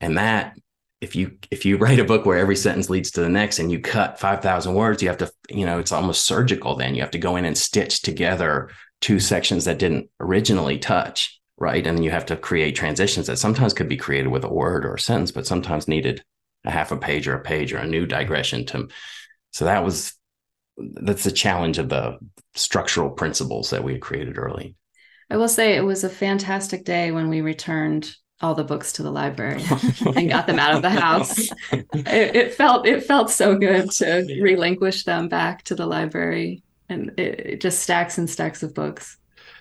And 0.00 0.16
that, 0.16 0.56
if 1.00 1.14
you 1.14 1.36
if 1.50 1.66
you 1.66 1.76
write 1.76 1.98
a 1.98 2.04
book 2.04 2.24
where 2.24 2.38
every 2.38 2.56
sentence 2.56 2.88
leads 2.88 3.10
to 3.12 3.20
the 3.20 3.28
next 3.28 3.58
and 3.58 3.70
you 3.70 3.80
cut 3.80 4.20
5,000 4.20 4.72
words, 4.72 5.02
you 5.02 5.08
have 5.08 5.18
to, 5.18 5.30
you 5.50 5.66
know, 5.66 5.78
it's 5.78 5.92
almost 5.92 6.24
surgical 6.24 6.76
then. 6.76 6.94
You 6.94 7.02
have 7.02 7.10
to 7.10 7.18
go 7.18 7.36
in 7.36 7.44
and 7.44 7.58
stitch 7.58 8.02
together 8.02 8.70
two 9.00 9.20
sections 9.20 9.66
that 9.66 9.78
didn't 9.78 10.08
originally 10.20 10.78
touch 10.78 11.35
right? 11.58 11.86
And 11.86 11.96
then 11.96 12.04
you 12.04 12.10
have 12.10 12.26
to 12.26 12.36
create 12.36 12.76
transitions 12.76 13.26
that 13.26 13.38
sometimes 13.38 13.72
could 13.72 13.88
be 13.88 13.96
created 13.96 14.28
with 14.28 14.44
a 14.44 14.52
word 14.52 14.84
or 14.84 14.94
a 14.94 15.00
sentence, 15.00 15.30
but 15.30 15.46
sometimes 15.46 15.88
needed 15.88 16.22
a 16.64 16.70
half 16.70 16.92
a 16.92 16.96
page 16.96 17.26
or 17.28 17.34
a 17.34 17.42
page 17.42 17.72
or 17.72 17.78
a 17.78 17.86
new 17.86 18.06
digression 18.06 18.66
to. 18.66 18.88
So 19.52 19.64
that 19.64 19.84
was 19.84 20.14
that's 20.76 21.24
the 21.24 21.32
challenge 21.32 21.78
of 21.78 21.88
the 21.88 22.18
structural 22.54 23.10
principles 23.10 23.70
that 23.70 23.82
we 23.82 23.92
had 23.92 24.02
created 24.02 24.36
early. 24.36 24.74
I 25.30 25.38
will 25.38 25.48
say 25.48 25.74
it 25.74 25.84
was 25.84 26.04
a 26.04 26.10
fantastic 26.10 26.84
day 26.84 27.10
when 27.10 27.30
we 27.30 27.40
returned 27.40 28.14
all 28.42 28.54
the 28.54 28.64
books 28.64 28.92
to 28.92 29.02
the 29.02 29.10
library 29.10 29.64
and 30.14 30.28
got 30.28 30.46
them 30.46 30.58
out 30.58 30.74
of 30.74 30.82
the 30.82 30.90
house. 30.90 31.48
It, 31.72 32.36
it, 32.36 32.54
felt 32.54 32.86
it 32.86 33.04
felt 33.04 33.30
so 33.30 33.56
good 33.56 33.90
to 33.92 34.26
relinquish 34.42 35.04
them 35.04 35.28
back 35.28 35.62
to 35.64 35.74
the 35.74 35.86
library, 35.86 36.62
and 36.90 37.12
it, 37.16 37.40
it 37.40 37.60
just 37.62 37.80
stacks 37.80 38.18
and 38.18 38.28
stacks 38.28 38.62
of 38.62 38.74
books 38.74 39.16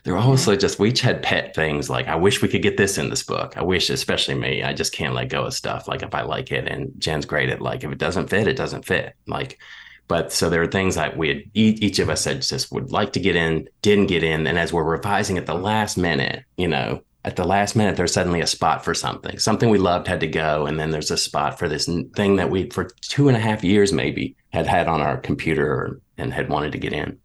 they're 0.06 0.14
mm-hmm. 0.14 0.30
also 0.30 0.56
just 0.56 0.78
we 0.80 0.90
each 0.90 1.02
had 1.02 1.24
pet 1.24 1.56
things 1.56 1.90
like 1.90 2.08
I 2.08 2.16
wish 2.16 2.42
we 2.42 2.48
could 2.48 2.62
get 2.62 2.78
this 2.78 2.98
in 2.98 3.10
this 3.10 3.24
book. 3.24 3.58
I 3.58 3.64
wish, 3.64 3.90
especially 3.90 4.36
me, 4.36 4.62
I 4.62 4.72
just 4.72 4.94
can't 4.94 5.16
let 5.16 5.30
go 5.30 5.46
of 5.46 5.54
stuff. 5.54 5.88
Like 5.88 6.04
if 6.04 6.14
I 6.14 6.22
like 6.22 6.52
it, 6.52 6.68
and 6.68 6.92
Jen's 7.00 7.26
great 7.26 7.50
at 7.50 7.60
like 7.60 7.84
if 7.84 7.92
it 7.92 7.98
doesn't 7.98 8.30
fit, 8.30 8.48
it 8.48 8.56
doesn't 8.56 8.86
fit. 8.86 9.16
Like, 9.26 9.60
but 10.08 10.32
so 10.32 10.50
there 10.50 10.62
are 10.62 10.68
things 10.68 10.94
that 10.94 11.18
we 11.18 11.28
had 11.28 11.44
each 11.56 11.98
of 11.98 12.10
us 12.10 12.22
said 12.22 12.44
just 12.44 12.72
would 12.72 12.92
like 12.92 13.14
to 13.14 13.20
get 13.20 13.36
in, 13.36 13.68
didn't 13.82 14.06
get 14.06 14.24
in, 14.24 14.46
and 14.46 14.60
as 14.60 14.72
we're 14.72 14.84
revising 14.84 15.40
at 15.40 15.48
the 15.48 15.56
last 15.56 15.98
minute, 15.98 16.46
you 16.56 16.68
know, 16.68 17.02
at 17.24 17.36
the 17.36 17.44
last 17.44 17.76
minute 17.76 17.98
there's 17.98 18.14
suddenly 18.14 18.42
a 18.42 18.46
spot 18.46 18.86
for 18.86 18.94
something 18.94 19.40
something 19.40 19.72
we 19.72 19.80
loved 19.80 20.08
had 20.08 20.20
to 20.20 20.28
go 20.28 20.68
and 20.68 20.80
then 20.80 20.92
there's 20.92 21.10
a 21.10 21.18
spot 21.18 21.58
for 21.58 21.68
this 21.68 21.90
thing 22.16 22.36
that 22.36 22.52
we 22.52 22.70
for 22.70 22.88
two 23.02 23.28
and 23.28 23.36
a 23.36 23.40
half 23.40 23.64
years 23.64 23.92
maybe 23.92 24.36
had 24.50 24.68
had 24.68 24.88
on 24.88 25.02
our 25.02 25.18
computer 25.18 26.00
and 26.20 26.32
had 26.32 26.50
wanted 26.50 26.72
to 26.72 26.78
get 26.78 26.94
in 26.94 27.18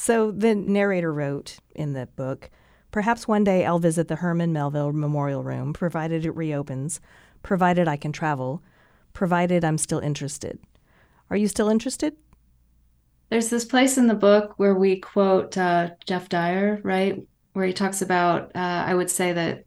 so 0.00 0.30
the 0.30 0.54
narrator 0.54 1.12
wrote 1.12 1.58
in 1.74 1.92
the 1.92 2.06
book 2.06 2.50
Perhaps 2.90 3.28
one 3.28 3.44
day 3.44 3.64
I'll 3.64 3.78
visit 3.78 4.08
the 4.08 4.16
Herman 4.16 4.52
Melville 4.52 4.92
Memorial 4.92 5.44
Room, 5.44 5.72
provided 5.72 6.26
it 6.26 6.32
reopens, 6.32 7.00
provided 7.42 7.86
I 7.86 7.96
can 7.96 8.12
travel, 8.12 8.62
provided 9.12 9.64
I'm 9.64 9.78
still 9.78 10.00
interested. 10.00 10.58
Are 11.30 11.36
you 11.36 11.46
still 11.46 11.68
interested? 11.68 12.16
There's 13.28 13.48
this 13.48 13.64
place 13.64 13.96
in 13.96 14.08
the 14.08 14.14
book 14.14 14.54
where 14.56 14.74
we 14.74 14.96
quote 14.96 15.56
uh, 15.56 15.90
Geoff 16.04 16.28
Dyer, 16.28 16.80
right? 16.82 17.22
Where 17.52 17.64
he 17.64 17.72
talks 17.72 18.02
about, 18.02 18.50
uh, 18.56 18.84
I 18.86 18.94
would 18.94 19.10
say 19.10 19.32
that 19.32 19.64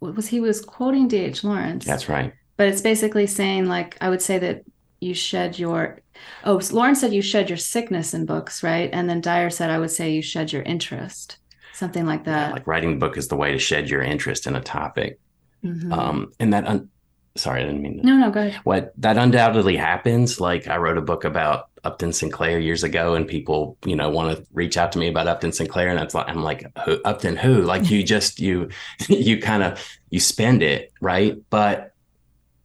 was 0.00 0.26
he 0.26 0.40
was 0.40 0.60
quoting 0.60 1.06
D.H. 1.06 1.44
Lawrence. 1.44 1.84
That's 1.84 2.08
right. 2.08 2.32
But 2.56 2.68
it's 2.68 2.80
basically 2.80 3.28
saying, 3.28 3.66
like, 3.66 3.96
I 4.00 4.10
would 4.10 4.22
say 4.22 4.38
that 4.38 4.64
you 5.04 5.14
shed 5.14 5.58
your, 5.58 6.00
oh, 6.44 6.60
Lawrence 6.72 7.00
said 7.00 7.12
you 7.12 7.22
shed 7.22 7.48
your 7.48 7.58
sickness 7.58 8.14
in 8.14 8.26
books, 8.26 8.62
right? 8.62 8.90
And 8.92 9.08
then 9.08 9.20
Dyer 9.20 9.50
said, 9.50 9.70
I 9.70 9.78
would 9.78 9.90
say 9.90 10.12
you 10.12 10.22
shed 10.22 10.52
your 10.52 10.62
interest, 10.62 11.38
something 11.72 12.06
like 12.06 12.24
that. 12.24 12.48
Yeah, 12.48 12.52
like 12.54 12.66
writing 12.66 12.90
the 12.90 12.96
book 12.96 13.16
is 13.16 13.28
the 13.28 13.36
way 13.36 13.52
to 13.52 13.58
shed 13.58 13.88
your 13.90 14.02
interest 14.02 14.46
in 14.46 14.56
a 14.56 14.60
topic. 14.60 15.20
Mm-hmm. 15.64 15.92
Um, 15.92 16.32
and 16.40 16.52
that, 16.52 16.66
un- 16.66 16.90
sorry, 17.36 17.62
I 17.62 17.66
didn't 17.66 17.82
mean 17.82 17.98
to. 17.98 18.06
No, 18.06 18.16
no, 18.16 18.30
go 18.30 18.40
ahead. 18.40 18.60
What 18.64 18.92
that 18.98 19.18
undoubtedly 19.18 19.76
happens. 19.76 20.40
Like 20.40 20.68
I 20.68 20.76
wrote 20.76 20.98
a 20.98 21.02
book 21.02 21.24
about 21.24 21.68
Upton 21.82 22.12
Sinclair 22.12 22.58
years 22.58 22.82
ago, 22.82 23.14
and 23.14 23.26
people, 23.26 23.76
you 23.84 23.96
know, 23.96 24.08
want 24.10 24.36
to 24.36 24.46
reach 24.52 24.76
out 24.76 24.92
to 24.92 24.98
me 24.98 25.08
about 25.08 25.26
Upton 25.26 25.52
Sinclair, 25.52 25.88
and 25.88 25.98
that's 25.98 26.14
like 26.14 26.28
I'm 26.28 26.42
like 26.42 26.64
who, 26.84 27.00
Upton 27.04 27.36
who? 27.36 27.62
Like 27.62 27.90
you 27.90 28.02
just 28.02 28.40
you 28.40 28.68
you 29.08 29.40
kind 29.40 29.62
of 29.62 29.84
you 30.10 30.20
spend 30.20 30.62
it 30.62 30.92
right, 31.00 31.36
but 31.50 31.92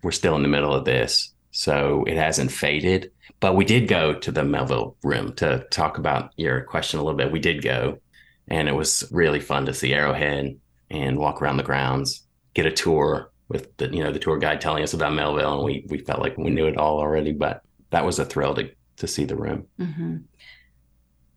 we're 0.02 0.12
still 0.12 0.36
in 0.36 0.44
the 0.44 0.48
middle 0.48 0.74
of 0.74 0.86
this, 0.86 1.34
so 1.52 2.04
it 2.06 2.18
hasn't 2.18 2.52
faded. 2.52 3.12
But 3.40 3.56
we 3.56 3.66
did 3.66 3.88
go 3.88 4.14
to 4.14 4.32
the 4.32 4.44
Melville 4.44 4.98
room 5.04 5.34
to 5.36 5.66
talk 5.72 5.98
about 5.98 6.32
your 6.36 6.62
question 6.62 7.00
a 7.00 7.04
little 7.04 7.18
bit. 7.18 7.32
We 7.32 7.40
did 7.40 7.62
go, 7.62 8.00
and 8.48 8.68
it 8.68 8.76
was 8.76 9.08
really 9.12 9.40
fun 9.40 9.66
to 9.66 9.74
see 9.74 9.94
Arrowhead 9.94 10.60
and 10.90 11.18
walk 11.18 11.42
around 11.42 11.58
the 11.58 11.64
grounds, 11.64 12.24
get 12.54 12.66
a 12.66 12.72
tour 12.72 13.32
with 13.48 13.76
the 13.78 13.90
you 13.90 14.04
know 14.04 14.12
the 14.12 14.20
tour 14.20 14.38
guide 14.38 14.62
telling 14.62 14.84
us 14.84 14.94
about 14.94 15.14
Melville, 15.14 15.56
and 15.56 15.64
we 15.64 15.86
we 15.88 16.00
felt 16.00 16.20
like 16.20 16.38
we 16.38 16.50
knew 16.50 16.68
it 16.68 16.78
all 16.78 17.00
already, 17.00 17.32
but 17.32 17.62
that 17.92 18.06
was 18.06 18.20
a 18.20 18.26
thrill 18.26 18.56
to 18.56 18.70
to 18.98 19.08
see 19.08 19.26
the 19.26 19.36
room. 19.36 19.66
Mm-hmm. 19.80 20.18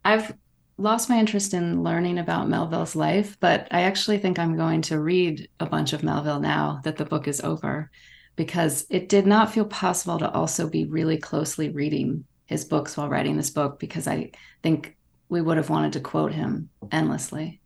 I've 0.04 0.34
lost 0.78 1.08
my 1.08 1.18
interest 1.18 1.54
in 1.54 1.82
learning 1.82 2.18
about 2.18 2.48
Melville's 2.48 2.96
life, 2.96 3.36
but 3.38 3.68
I 3.70 3.82
actually 3.82 4.18
think 4.18 4.38
I'm 4.38 4.56
going 4.56 4.82
to 4.82 5.00
read 5.00 5.48
a 5.60 5.66
bunch 5.66 5.92
of 5.92 6.02
Melville 6.02 6.40
now 6.40 6.80
that 6.84 6.96
the 6.96 7.04
book 7.04 7.28
is 7.28 7.40
over 7.40 7.90
because 8.36 8.86
it 8.90 9.08
did 9.08 9.26
not 9.26 9.52
feel 9.52 9.64
possible 9.64 10.18
to 10.18 10.30
also 10.30 10.68
be 10.68 10.86
really 10.86 11.18
closely 11.18 11.68
reading 11.68 12.24
his 12.46 12.64
books 12.64 12.96
while 12.96 13.08
writing 13.08 13.36
this 13.36 13.50
book 13.50 13.78
because 13.78 14.06
I 14.06 14.30
think 14.62 14.96
we 15.28 15.40
would 15.40 15.56
have 15.56 15.70
wanted 15.70 15.94
to 15.94 16.00
quote 16.00 16.32
him 16.32 16.68
endlessly. 16.90 17.60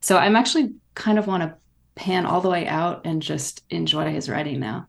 So 0.00 0.16
I'm 0.16 0.36
actually 0.36 0.74
kind 0.94 1.18
of 1.18 1.26
want 1.26 1.42
to 1.42 1.56
pan 1.94 2.26
all 2.26 2.40
the 2.40 2.50
way 2.50 2.66
out 2.66 3.02
and 3.04 3.22
just 3.22 3.64
enjoy 3.70 4.10
his 4.10 4.28
writing 4.28 4.60
now. 4.60 4.86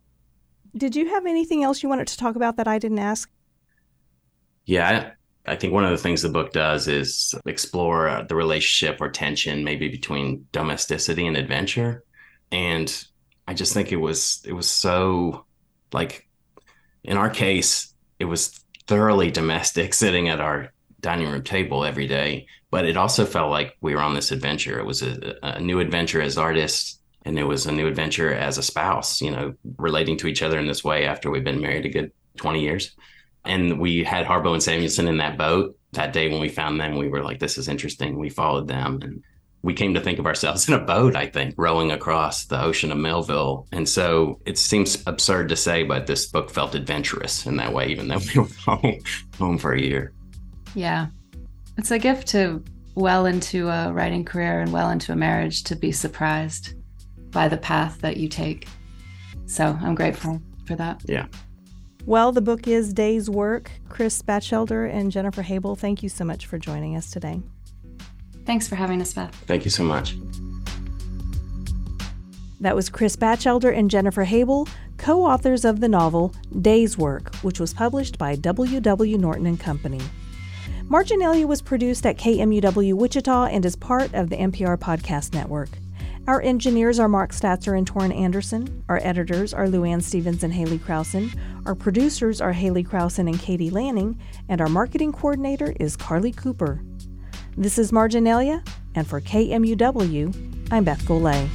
Did 0.75 0.95
you 0.95 1.09
have 1.09 1.25
anything 1.25 1.63
else 1.63 1.81
you 1.81 1.89
wanted 1.89 2.07
to 2.07 2.17
talk 2.17 2.35
about 2.35 2.57
that 2.57 2.67
I 2.67 2.77
didn't 2.77 2.99
ask? 2.99 3.29
Yeah, 4.65 5.13
I, 5.47 5.53
I 5.53 5.55
think 5.55 5.73
one 5.73 5.85
of 5.85 5.91
the 5.91 5.97
things 5.97 6.21
the 6.21 6.29
book 6.29 6.51
does 6.51 6.87
is 6.87 7.33
explore 7.45 8.09
uh, 8.09 8.23
the 8.23 8.35
relationship 8.35 8.99
or 9.01 9.09
tension 9.09 9.63
maybe 9.63 9.87
between 9.87 10.45
domesticity 10.51 11.25
and 11.25 11.37
adventure. 11.37 12.03
And 12.51 13.05
I 13.47 13.53
just 13.53 13.73
think 13.73 13.91
it 13.91 13.97
was 13.97 14.41
it 14.45 14.53
was 14.53 14.69
so 14.69 15.45
like 15.93 16.27
in 17.03 17.17
our 17.17 17.29
case, 17.29 17.93
it 18.19 18.25
was 18.25 18.59
thoroughly 18.87 19.31
domestic 19.31 19.93
sitting 19.93 20.29
at 20.29 20.41
our 20.41 20.71
dining 20.99 21.29
room 21.29 21.43
table 21.43 21.85
every 21.85 22.07
day. 22.07 22.47
But 22.69 22.85
it 22.85 22.97
also 22.97 23.25
felt 23.25 23.49
like 23.49 23.77
we 23.79 23.95
were 23.95 24.01
on 24.01 24.13
this 24.13 24.31
adventure. 24.31 24.77
It 24.79 24.85
was 24.85 25.01
a, 25.01 25.35
a 25.41 25.61
new 25.61 25.79
adventure 25.79 26.21
as 26.21 26.37
artists, 26.37 26.99
and 27.23 27.39
it 27.39 27.45
was 27.45 27.65
a 27.65 27.71
new 27.71 27.87
adventure 27.87 28.33
as 28.33 28.57
a 28.57 28.63
spouse, 28.63 29.21
you 29.21 29.31
know, 29.31 29.53
relating 29.77 30.17
to 30.17 30.27
each 30.27 30.41
other 30.41 30.59
in 30.59 30.67
this 30.67 30.83
way 30.83 31.05
after 31.05 31.31
we've 31.31 31.45
been 31.45 31.61
married 31.61 31.85
a 31.85 31.89
good 31.89 32.11
20 32.37 32.61
years. 32.61 32.95
And 33.45 33.79
we 33.79 34.03
had 34.03 34.25
Harbo 34.25 34.51
and 34.51 34.61
Samuelsen 34.61 35.07
in 35.07 35.17
that 35.17 35.37
boat 35.37 35.77
that 35.93 36.11
day 36.11 36.27
when 36.27 36.41
we 36.41 36.49
found 36.49 36.79
them. 36.79 36.97
We 36.97 37.07
were 37.07 37.23
like, 37.23 37.39
this 37.39 37.57
is 37.57 37.69
interesting. 37.69 38.17
We 38.17 38.29
followed 38.29 38.67
them 38.67 38.99
and 39.01 39.23
we 39.63 39.73
came 39.73 39.93
to 39.93 40.01
think 40.01 40.19
of 40.19 40.25
ourselves 40.25 40.67
in 40.67 40.73
a 40.73 40.79
boat, 40.79 41.15
I 41.15 41.27
think, 41.27 41.55
rowing 41.57 41.91
across 41.91 42.45
the 42.45 42.61
ocean 42.61 42.91
of 42.91 42.97
Melville. 42.97 43.67
And 43.71 43.87
so 43.87 44.39
it 44.45 44.57
seems 44.57 45.03
absurd 45.07 45.49
to 45.49 45.55
say, 45.55 45.83
but 45.83 46.07
this 46.07 46.25
book 46.25 46.49
felt 46.49 46.75
adventurous 46.75 47.45
in 47.45 47.57
that 47.57 47.73
way, 47.73 47.87
even 47.87 48.07
though 48.07 48.19
we 48.35 48.41
were 48.41 48.47
home, 48.65 48.99
home 49.37 49.57
for 49.57 49.73
a 49.73 49.81
year. 49.81 50.13
Yeah. 50.75 51.07
It's 51.77 51.91
a 51.91 51.99
gift 51.99 52.27
to 52.29 52.63
well 52.95 53.27
into 53.27 53.69
a 53.69 53.93
writing 53.93 54.25
career 54.25 54.61
and 54.61 54.73
well 54.73 54.89
into 54.89 55.11
a 55.11 55.15
marriage 55.15 55.63
to 55.65 55.75
be 55.75 55.91
surprised 55.91 56.73
by 57.31 57.47
the 57.47 57.57
path 57.57 58.01
that 58.01 58.17
you 58.17 58.27
take. 58.27 58.67
So 59.45 59.77
I'm 59.81 59.95
grateful 59.95 60.41
for 60.65 60.75
that. 60.75 61.01
Yeah. 61.05 61.27
Well, 62.05 62.31
the 62.31 62.41
book 62.41 62.67
is 62.67 62.93
Dayswork. 62.93 63.69
Chris 63.89 64.21
Bachelder 64.21 64.91
and 64.91 65.11
Jennifer 65.11 65.43
Habel, 65.43 65.77
thank 65.77 66.01
you 66.01 66.09
so 66.09 66.23
much 66.23 66.45
for 66.45 66.57
joining 66.57 66.95
us 66.95 67.11
today. 67.11 67.41
Thanks 68.47 68.65
for 68.65 68.75
having 68.75 69.01
us, 69.01 69.13
Beth. 69.13 69.35
Thank 69.45 69.65
you 69.65 69.71
so 69.71 69.83
much. 69.83 70.15
That 72.61 72.77
was 72.77 72.87
Chris 72.87 73.17
Bachelder 73.17 73.77
and 73.77 73.91
Jennifer 73.91 74.25
Habel, 74.25 74.69
co 74.95 75.25
authors 75.25 75.65
of 75.65 75.81
the 75.81 75.89
novel 75.89 76.33
Dayswork, 76.61 77.35
which 77.43 77.59
was 77.59 77.73
published 77.73 78.17
by 78.17 78.35
W. 78.37 78.79
W. 78.79 79.17
Norton 79.17 79.45
and 79.47 79.59
Company. 79.59 79.99
Marginalia 80.87 81.45
was 81.45 81.61
produced 81.61 82.05
at 82.05 82.17
KMUW 82.17 82.93
Wichita 82.93 83.47
and 83.47 83.65
is 83.65 83.75
part 83.75 84.13
of 84.13 84.29
the 84.29 84.37
NPR 84.37 84.77
Podcast 84.77 85.33
Network. 85.33 85.69
Our 86.25 86.41
engineers 86.41 86.99
are 86.99 87.09
Mark 87.09 87.31
Statzer 87.31 87.77
and 87.77 87.85
Torrin 87.89 88.15
Anderson. 88.17 88.85
Our 88.87 89.01
editors 89.03 89.53
are 89.53 89.67
Luann 89.67 90.01
Stevens 90.01 90.43
and 90.43 90.53
Haley 90.53 90.79
Krausen. 90.79 91.37
Our 91.65 91.75
producers 91.75 92.39
are 92.39 92.53
Haley 92.53 92.85
Krausen 92.85 93.27
and 93.27 93.39
Katie 93.39 93.69
Lanning. 93.69 94.17
And 94.47 94.61
our 94.61 94.69
marketing 94.69 95.11
coordinator 95.11 95.75
is 95.81 95.97
Carly 95.97 96.31
Cooper. 96.31 96.81
This 97.59 97.79
is 97.79 97.91
Marginalia, 97.91 98.63
and 98.93 99.07
for 99.07 99.19
KMUW, 99.19 100.69
I'm 100.71 100.83
Beth 100.83 101.01
Golay. 101.05 101.49